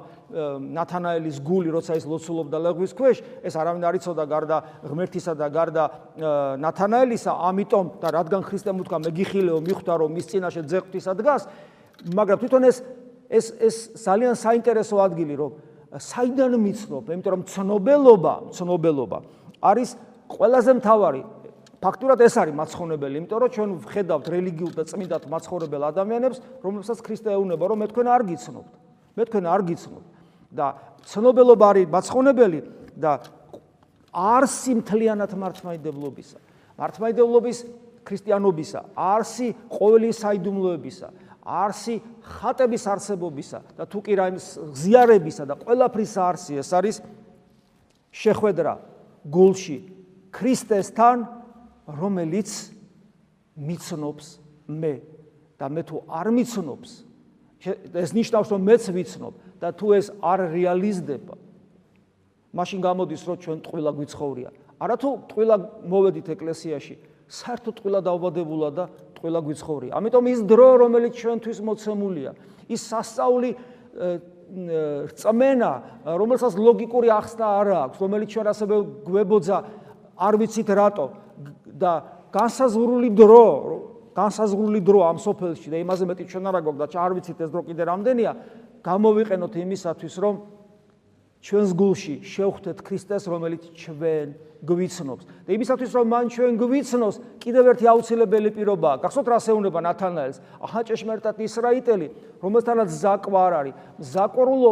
ნათანაელის 0.74 1.38
გული, 1.45 1.69
როცა 1.69 2.00
ის 2.02 2.06
ლოცულობდა 2.10 2.58
ლეგვის 2.65 2.93
ქვეშ, 2.98 3.17
ეს 3.45 3.54
არავინ 3.54 3.84
არ 3.86 3.95
იცოდა 4.00 4.26
გარდა 4.26 4.58
ღმერთისა 4.89 5.34
და 5.38 5.48
გარდა 5.54 5.84
ნათანაელისა, 6.58 7.32
ამიტომ 7.45 7.86
და 8.02 8.08
რადგან 8.10 8.41
ქრისტემ 8.41 8.82
უთქვა, 8.82 8.98
მე 9.06 9.12
გიხილეო, 9.22 9.60
მიხვდა 9.69 9.93
რომ 10.02 10.10
მის 10.17 10.26
წინაშე 10.34 10.62
ძეყთისა 10.65 11.13
დგას, 11.13 11.45
მაგრამ 12.10 12.38
თვითონ 12.41 12.63
ეს 12.65 12.78
ეს 13.30 13.45
ეს 13.62 13.76
ძალიან 13.93 14.34
საინტერესო 14.34 14.98
ადგილი, 14.98 15.36
რომ 15.38 15.52
საიდან 15.97 16.54
მიცნობ, 16.62 17.04
იმიტომ 17.10 17.34
რომ 17.34 17.43
ცნობელობა, 17.49 18.34
ცნობელობა 18.54 19.19
არის 19.60 19.89
ყველაზე 20.30 20.71
მთავარი 20.78 21.21
ფაქტურად 21.80 22.19
ეს 22.21 22.36
არის 22.38 22.56
მაცხოვნებელი, 22.60 23.15
იმიტომ 23.23 23.39
რომ 23.39 23.49
ჩვენ 23.56 23.69
ვხედავთ 23.88 24.25
რელიგიურ 24.30 24.73
და 24.75 24.84
წმინდად 24.86 25.23
მაცხოვრებელ 25.32 25.84
ადამიანებს, 25.89 26.38
რომლებსაც 26.60 26.99
ქრისტე 26.99 27.30
ეუბნება, 27.39 27.63
რომ 27.71 27.78
მე 27.80 27.88
თქვენ 27.89 28.08
არ 28.12 28.21
გიცნობთ. 28.30 28.71
მე 29.15 29.23
თქვენ 29.32 29.45
არ 29.47 29.62
გიცნობთ. 29.69 30.08
და 30.49 30.67
ცნობელობა 31.06 31.65
არის 31.69 31.88
მაცხოვნებელი 31.93 32.60
და 32.97 33.12
არსი 34.10 34.71
მთლიანად 34.82 35.32
მართლმადიდებლობისა. 35.38 36.38
მართლმადიდებლობის 36.73 37.58
ქრისტიანობისა, 38.02 38.80
არსი 38.97 39.47
ყოველი 39.69 40.10
საიდუმლოებისა, 40.10 41.08
არსი 41.45 41.99
ხატების 42.21 42.84
არსებობისა 42.88 43.60
და 43.78 43.88
თუ 43.88 43.99
კი 44.06 44.13
რაიმ 44.19 44.38
ზიარებისა 44.75 45.43
და 45.49 45.56
ყველაფრის 45.63 46.13
არსი 46.19 46.60
ეს 46.60 46.69
არის 46.75 47.02
შეხვედრა 48.12 48.73
გულში 49.30 49.78
ქრისტესთან 50.36 51.17
რომელიც 51.99 52.49
მიცნობს 53.58 54.25
მე. 54.69 54.93
და 55.60 55.67
მე 55.67 55.82
თუ 55.84 55.97
არ 56.08 56.28
მიცნობს 56.32 56.91
ეს 57.91 58.12
ნიშნავს 58.15 58.47
რომ 58.56 58.62
მეც 58.63 58.84
ვიცნობ 58.95 59.34
და 59.60 59.75
თუ 59.75 59.88
ეს 59.99 60.08
არ 60.23 60.39
რეალიზდება 60.56 61.36
მაშინ 62.56 62.80
გამოდის 62.80 63.21
რომ 63.28 63.38
ჩვენ 63.43 63.58
ტყვილა 63.67 63.91
გვიცხოვრია 63.99 64.49
არათუ 64.80 65.10
ტყვილა 65.28 65.56
მოვედით 65.91 66.28
εκკლესიაში 66.32 66.95
საერთოდ 67.28 67.73
ტყვილა 67.80 67.99
დაავადებულა 68.08 68.69
და 68.73 68.86
ტყვილა 69.19 69.39
გვიცხოვრია 69.45 69.91
ამიტომ 69.99 70.25
ის 70.34 70.39
დრო 70.47 70.69
რომელიც 70.84 71.13
ჩვენთვის 71.19 71.60
მოცემულია 71.69 72.32
ის 72.71 72.82
სასწაული 72.89 73.49
რწმენა 75.12 75.71
რომელსაც 76.17 76.53
ლოგიკური 76.58 77.12
ახსნა 77.13 77.47
არ 77.60 77.67
აქვს 77.84 77.97
რომელიც 78.01 78.29
ჩვენ 78.34 78.47
ასევე 78.49 78.75
გვებოძა 79.05 79.58
არ 80.19 80.34
ვიცით 80.39 80.69
რატო 80.73 81.05
და 81.79 81.93
განსაზღვრული 82.36 83.10
დრო, 83.15 83.45
განსაზღვრული 84.13 84.82
დრო 84.86 84.99
ამ 85.08 85.17
სოფელში 85.21 85.71
და 85.73 85.77
იმაზე 85.82 86.03
მეტი 86.10 86.23
ჩვენ 86.29 86.49
არა 86.51 86.62
გვაქვს 86.65 86.93
და 86.93 86.99
არ 86.99 87.12
ვიცით 87.17 87.39
ეს 87.45 87.49
დრო 87.53 87.62
კიდე 87.69 87.84
რამდენია, 87.89 88.32
გამოვიყენოთ 88.86 89.53
იმისათვის, 89.63 90.15
რომ 90.19 90.36
ჩვენს 91.39 91.71
გულში 91.71 92.15
შევხვდეთ 92.19 92.78
ქრისტეს, 92.84 93.23
რომელიც 93.32 93.63
ჩვენ 93.71 94.28
გვიცნობს. 94.60 95.23
და 95.47 95.49
იმისათვის, 95.56 95.91
რომ 95.95 96.06
მან 96.12 96.25
ჩვენ 96.36 96.54
გვიცნოს, 96.60 97.15
კიდევ 97.39 97.63
ერთი 97.71 97.86
აუცილებელი 97.88 98.49
პირობაა. 98.60 98.95
გახსოვთ 98.99 99.28
რა 99.32 99.39
შეუნება 99.39 99.80
ნათანაელს? 99.80 100.38
აჰა 100.60 100.82
ჭეშმარიტად 100.84 101.36
ისრაიტელი, 101.39 102.08
რომელთანაც 102.43 102.89
ზაკვა 102.91 103.39
არ 103.47 103.54
არის. 103.60 103.73
ზაკორულო 104.04 104.71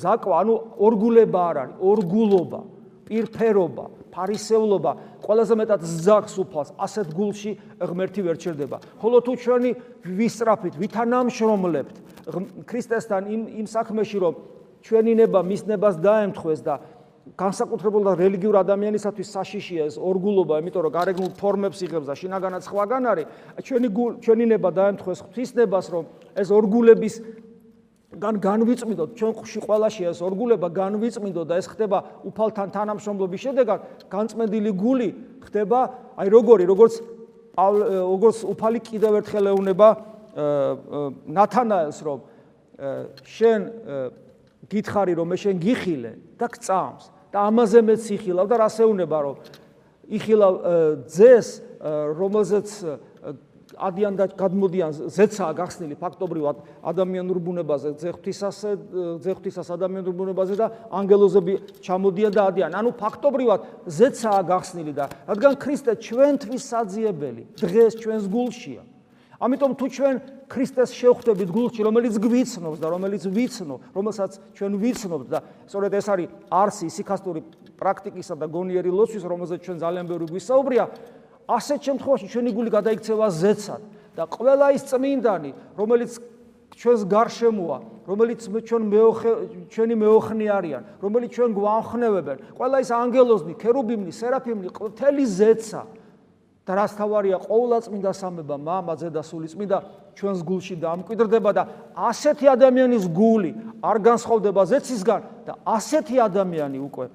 ზაკვა, 0.00 0.34
ანუ 0.40 0.54
ორგულება 0.80 1.40
არ 1.44 1.56
არის, 1.60 1.74
ორგულობა, 1.76 2.60
პირფერობა. 3.04 3.84
ფარისევლობა 4.18 4.92
ყველაზე 5.22 5.54
მეტად 5.60 5.84
ზაქს 5.84 6.34
უფალს 6.42 6.70
ასეთ 6.80 7.08
გულში 7.14 7.52
ღმერთი 7.78 8.20
ვერ 8.26 8.36
ჩერდება 8.40 8.80
ხოლო 8.98 9.18
თუ 9.22 9.32
ჩვენი 9.44 9.70
ვისწრაფით 10.18 10.74
ვითანამშრომლებთ 10.80 11.94
ქრისტესთან 12.66 13.22
იმ 13.34 13.42
იმ 13.62 13.66
საქმეში 13.68 14.18
რომ 14.24 14.34
ჩვენი 14.82 15.12
ნება 15.22 15.40
მის 15.42 15.62
ნებას 15.68 15.96
დაემთხვეს 16.02 16.60
და 16.62 16.74
განსაკუთრებულ 17.36 18.02
და 18.08 18.12
რელიგიურ 18.16 18.56
ადამიანისათვის 18.64 19.28
საშიშია 19.36 19.82
ეს 19.90 19.96
ორგულობა, 20.00 20.62
იმიტომ 20.64 20.82
რომ 20.86 20.92
გარეგნულ 20.96 21.32
ფორმებს 21.36 21.78
იღებს 21.84 22.06
და 22.08 22.14
შინაგანაც 22.16 22.64
ხვაგან 22.72 23.04
არის, 23.04 23.26
ჩვენი 23.66 23.88
ჩვენი 24.24 24.44
ნება 24.48 24.68
დაემთხვეს 24.72 25.18
ღვთის 25.28 25.50
ნებას, 25.58 25.86
რომ 25.92 26.04
ეს 26.40 26.48
ორგულების 26.48 27.14
გან 28.08 28.40
განვიწმინდოთ 28.40 29.10
ჩვენ 29.20 29.32
ხში 29.36 29.60
ყველაში 29.68 30.02
ეს 30.08 30.20
ორგულება 30.24 30.68
განვიწმინდოთ 30.72 31.44
და 31.44 31.58
ეს 31.60 31.66
ხდება 31.68 31.98
უფალთან 32.24 32.68
თანამშრომლობის 32.72 33.40
შედეგად 33.44 33.80
განწმენდილი 34.08 34.72
გული 34.80 35.08
ხდება 35.44 35.78
აი 36.16 36.28
როგორი 36.32 36.64
როგორც 36.72 36.94
როგორც 37.58 38.38
უფალი 38.48 38.80
კიდევ 38.80 39.12
ერთხელ 39.20 39.52
ეუნება 39.52 39.88
ნათანაელს 41.36 41.98
რომ 42.00 42.18
შენ 43.28 43.60
გითხარი 44.66 45.14
რომ 45.18 45.28
მე 45.32 45.36
შენ 45.38 45.56
გიხილე 45.62 46.12
და 46.40 46.46
გწამს 46.50 47.04
და 47.32 47.38
ამაზე 47.46 47.80
მეც 47.86 48.02
იხილავ 48.18 48.46
და 48.50 48.56
რას 48.58 48.76
ეუნება 48.82 49.18
რომ 49.22 49.36
იხილავ 50.18 50.54
ძეს 51.06 51.48
რომელზეც 52.18 52.68
ადიან 53.76 54.16
და 54.18 54.26
გადმოდიან 54.32 54.92
ზეცაა 55.12 55.52
გახსნილი 55.58 55.96
ფაქტობრივად 56.00 56.62
ადამიანურ 56.90 57.38
ბუნებაზე, 57.46 57.94
ზეღვთისასე, 58.00 58.70
ზეღვთისას 59.22 59.68
ადამიანურ 59.76 60.14
ბუნებაზე 60.18 60.54
და 60.58 60.66
ანგელოზები 60.88 61.54
ჩამოდიან 61.84 62.32
და 62.34 62.42
ადიან. 62.50 62.70
ანუ 62.74 62.90
ფაქტობრივად 62.98 63.60
ზეცაა 63.86 64.42
გახსნილი 64.48 64.92
და 64.96 65.06
რადგან 65.28 65.54
ქრისტე 65.62 65.92
ჩვენთვის 66.00 66.62
საძიებელი 66.64 67.42
დღეს 67.60 67.92
ჩვენს 68.02 68.24
გულშია. 68.26 68.82
ამიტომ 69.38 69.72
თუ 69.78 69.86
ჩვენ 69.94 70.14
ქრისტეს 70.50 70.90
შევხვდებით 70.98 71.50
გულში, 71.54 71.80
რომელიც 71.86 72.14
გვიცნობს 72.18 72.78
და 72.82 72.86
რომელიც 72.90 73.22
ვიცნო, 73.30 73.76
რომელსაც 73.94 74.30
ჩვენ 74.58 74.72
ვიცნობთ 74.82 75.26
და 75.30 75.38
სწორედ 75.70 75.92
ეს 75.94 76.06
არის 76.10 76.28
არსი 76.50 76.86
სიქასტური 76.90 77.40
პრაქტიკისა 77.78 78.34
და 78.34 78.46
გონიერი 78.50 78.90
ლოცვის, 78.90 79.22
რომელზეც 79.22 79.60
ჩვენ 79.62 79.78
ძალიან 79.78 80.04
ბევრი 80.10 80.26
გვისაუბრია, 80.34 80.84
ასეთ 81.46 81.80
შემთხვევაში 81.86 82.26
ჩვენი 82.34 82.50
გული 82.50 82.70
გადაიქცევა 82.74 83.26
ზეცად 83.38 83.82
და 84.18 84.22
ყველა 84.26 84.66
ის 84.74 84.82
წმინდანი, 84.90 85.50
რომელიც 85.78 86.10
ჩვენს 86.74 87.02
გარშემოა, 87.06 87.78
რომელიც 88.10 88.40
ჩვენ 88.66 88.82
მეოხე 88.90 89.32
ჩვენი 89.70 89.94
მეოხნი 90.02 90.46
არიან, 90.50 90.82
რომელიც 90.98 91.30
ჩვენ 91.38 91.50
გვანხნევებენ, 91.54 92.38
ყველა 92.58 92.76
ის 92.82 92.90
ანგელოზნი, 92.90 93.54
ქერუბიმნი, 93.54 94.12
სერაფიმნი, 94.12 94.68
მთელი 94.74 95.24
ზეცა 95.26 95.80
და 96.68 96.76
რას 96.76 96.92
თავარია 97.00 97.40
ყოვლა 97.40 97.80
წმინდა 97.88 98.12
სამება, 98.12 98.56
მამა, 98.60 98.94
ზედა, 99.00 99.22
სული 99.24 99.48
წმინდა 99.48 99.78
ჩვენს 100.20 100.40
გულში 100.44 100.76
დამკვიდრდება 100.84 101.50
და 101.56 101.62
ასეთი 101.96 102.46
ადამიანის 102.52 103.08
გული 103.08 103.52
არ 103.80 103.96
განსხვავდება 104.04 104.62
ზეცისგან 104.68 105.20
და 105.48 105.52
ასეთი 105.64 106.20
ადამიანი 106.28 106.78
უკვე 106.84 107.08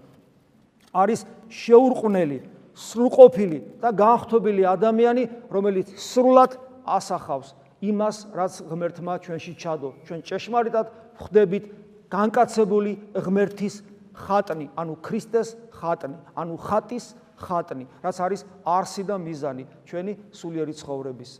არის 0.93 1.25
შეურყვნელი 1.53 2.39
სრულყოფილი 2.73 3.59
და 3.81 3.89
განხთობილი 3.93 4.65
ადამიანი, 4.65 5.23
რომელიც 5.53 5.93
სრულად 5.97 6.57
ასახავს 6.85 7.53
იმას, 7.85 8.17
რაც 8.33 8.53
ღმერთმა 8.69 9.13
ჩვენში 9.21 9.53
ჩადო. 9.61 9.89
ჩვენ 10.07 10.19
ჭეშმარიტად 10.25 10.87
ხვდებით 11.21 11.63
განკაცებული 12.09 12.91
ღმერთის 13.13 13.75
ხატნი, 14.13 14.69
ანუ 14.77 14.93
ქრისტეს 15.05 15.53
ხატნი, 15.73 16.17
ანუ 16.37 16.55
ხატის 16.57 17.05
ხატნი, 17.43 17.85
რაც 17.99 18.17
არის 18.23 18.41
არსი 18.63 19.03
და 19.03 19.15
მიზანი 19.19 19.63
ჩვენი 19.85 20.13
სულიერი 20.31 20.73
ცხოვრების. 20.79 21.31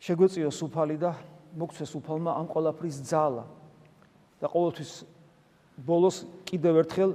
შეგვეციოს 0.00 0.58
უფალი 0.64 0.96
და 0.96 1.10
მოგცეს 1.58 1.92
უფალმა 1.98 2.30
ამ 2.40 2.46
ყოლაფრის 2.46 2.96
ძალა. 3.10 3.44
და 4.40 4.48
ყოველთვის 4.48 4.92
ბოლოს 5.84 6.24
კიდევ 6.48 6.80
ერთხელ 6.82 7.10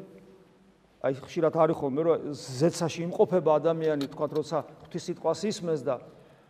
აი 1.06 1.14
ხშირად 1.26 1.54
არის 1.58 1.78
ხოლმე 1.82 2.02
რომ 2.06 2.34
ზეცაში 2.34 3.02
იმყოფება 3.10 3.52
ადამიანი 3.62 4.06
თქვა 4.14 4.28
როცა 4.30 4.58
ღვთის 4.86 5.04
სიტყვას 5.10 5.42
ისმეს 5.50 5.82
და 5.86 5.98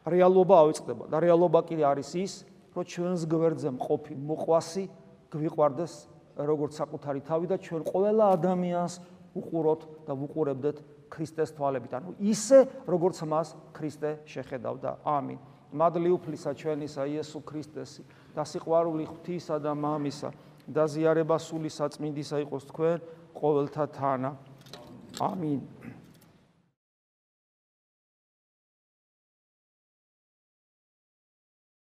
რეალობა 0.07 0.55
ავიწყდება 0.63 1.03
და 1.11 1.18
რეალობა 1.24 1.59
კი 1.68 1.76
არის 1.80 2.09
ის 2.20 2.34
რომ 2.76 2.84
ჩვენს 2.91 3.22
გვერდზე 3.32 3.70
მყოფი 3.80 4.13
მოყვასი 4.16 4.84
გვიყვარდეს 5.32 5.93
როგორც 6.36 6.72
საკუთარი 6.76 7.22
თავი 7.24 7.45
და 7.51 7.55
ჩვენ 7.63 7.82
ყველა 7.88 8.26
ადამიანს 8.36 8.93
უყუროთ 9.36 9.82
და 10.08 10.14
ვუყურებდეთ 10.16 10.78
ქრისტეს 11.12 11.54
თვალებით 11.56 11.94
ანუ 12.00 12.16
ისე 12.20 12.64
როგორც 12.88 13.22
მას 13.28 13.56
ქრისტე 13.76 14.12
შეხედავდა 14.26 14.98
ამინ 15.06 15.40
მადლი 15.76 16.10
უფლისა 16.16 16.56
ჩვენისა 16.56 17.04
იესო 17.12 17.42
ქრისტესი 17.44 18.04
და 18.36 18.44
სიყვარული 18.48 19.06
ღვთისა 19.12 19.60
და 19.60 19.76
მამისა 19.76 20.32
და 20.66 20.86
ზიარება 20.90 21.38
სული 21.38 21.70
საწმინდისა 21.70 22.42
იყოს 22.46 22.64
თქვენ 22.72 22.98
ყოველთა 23.36 23.86
თანა. 23.94 24.32
ამინ. 25.22 25.60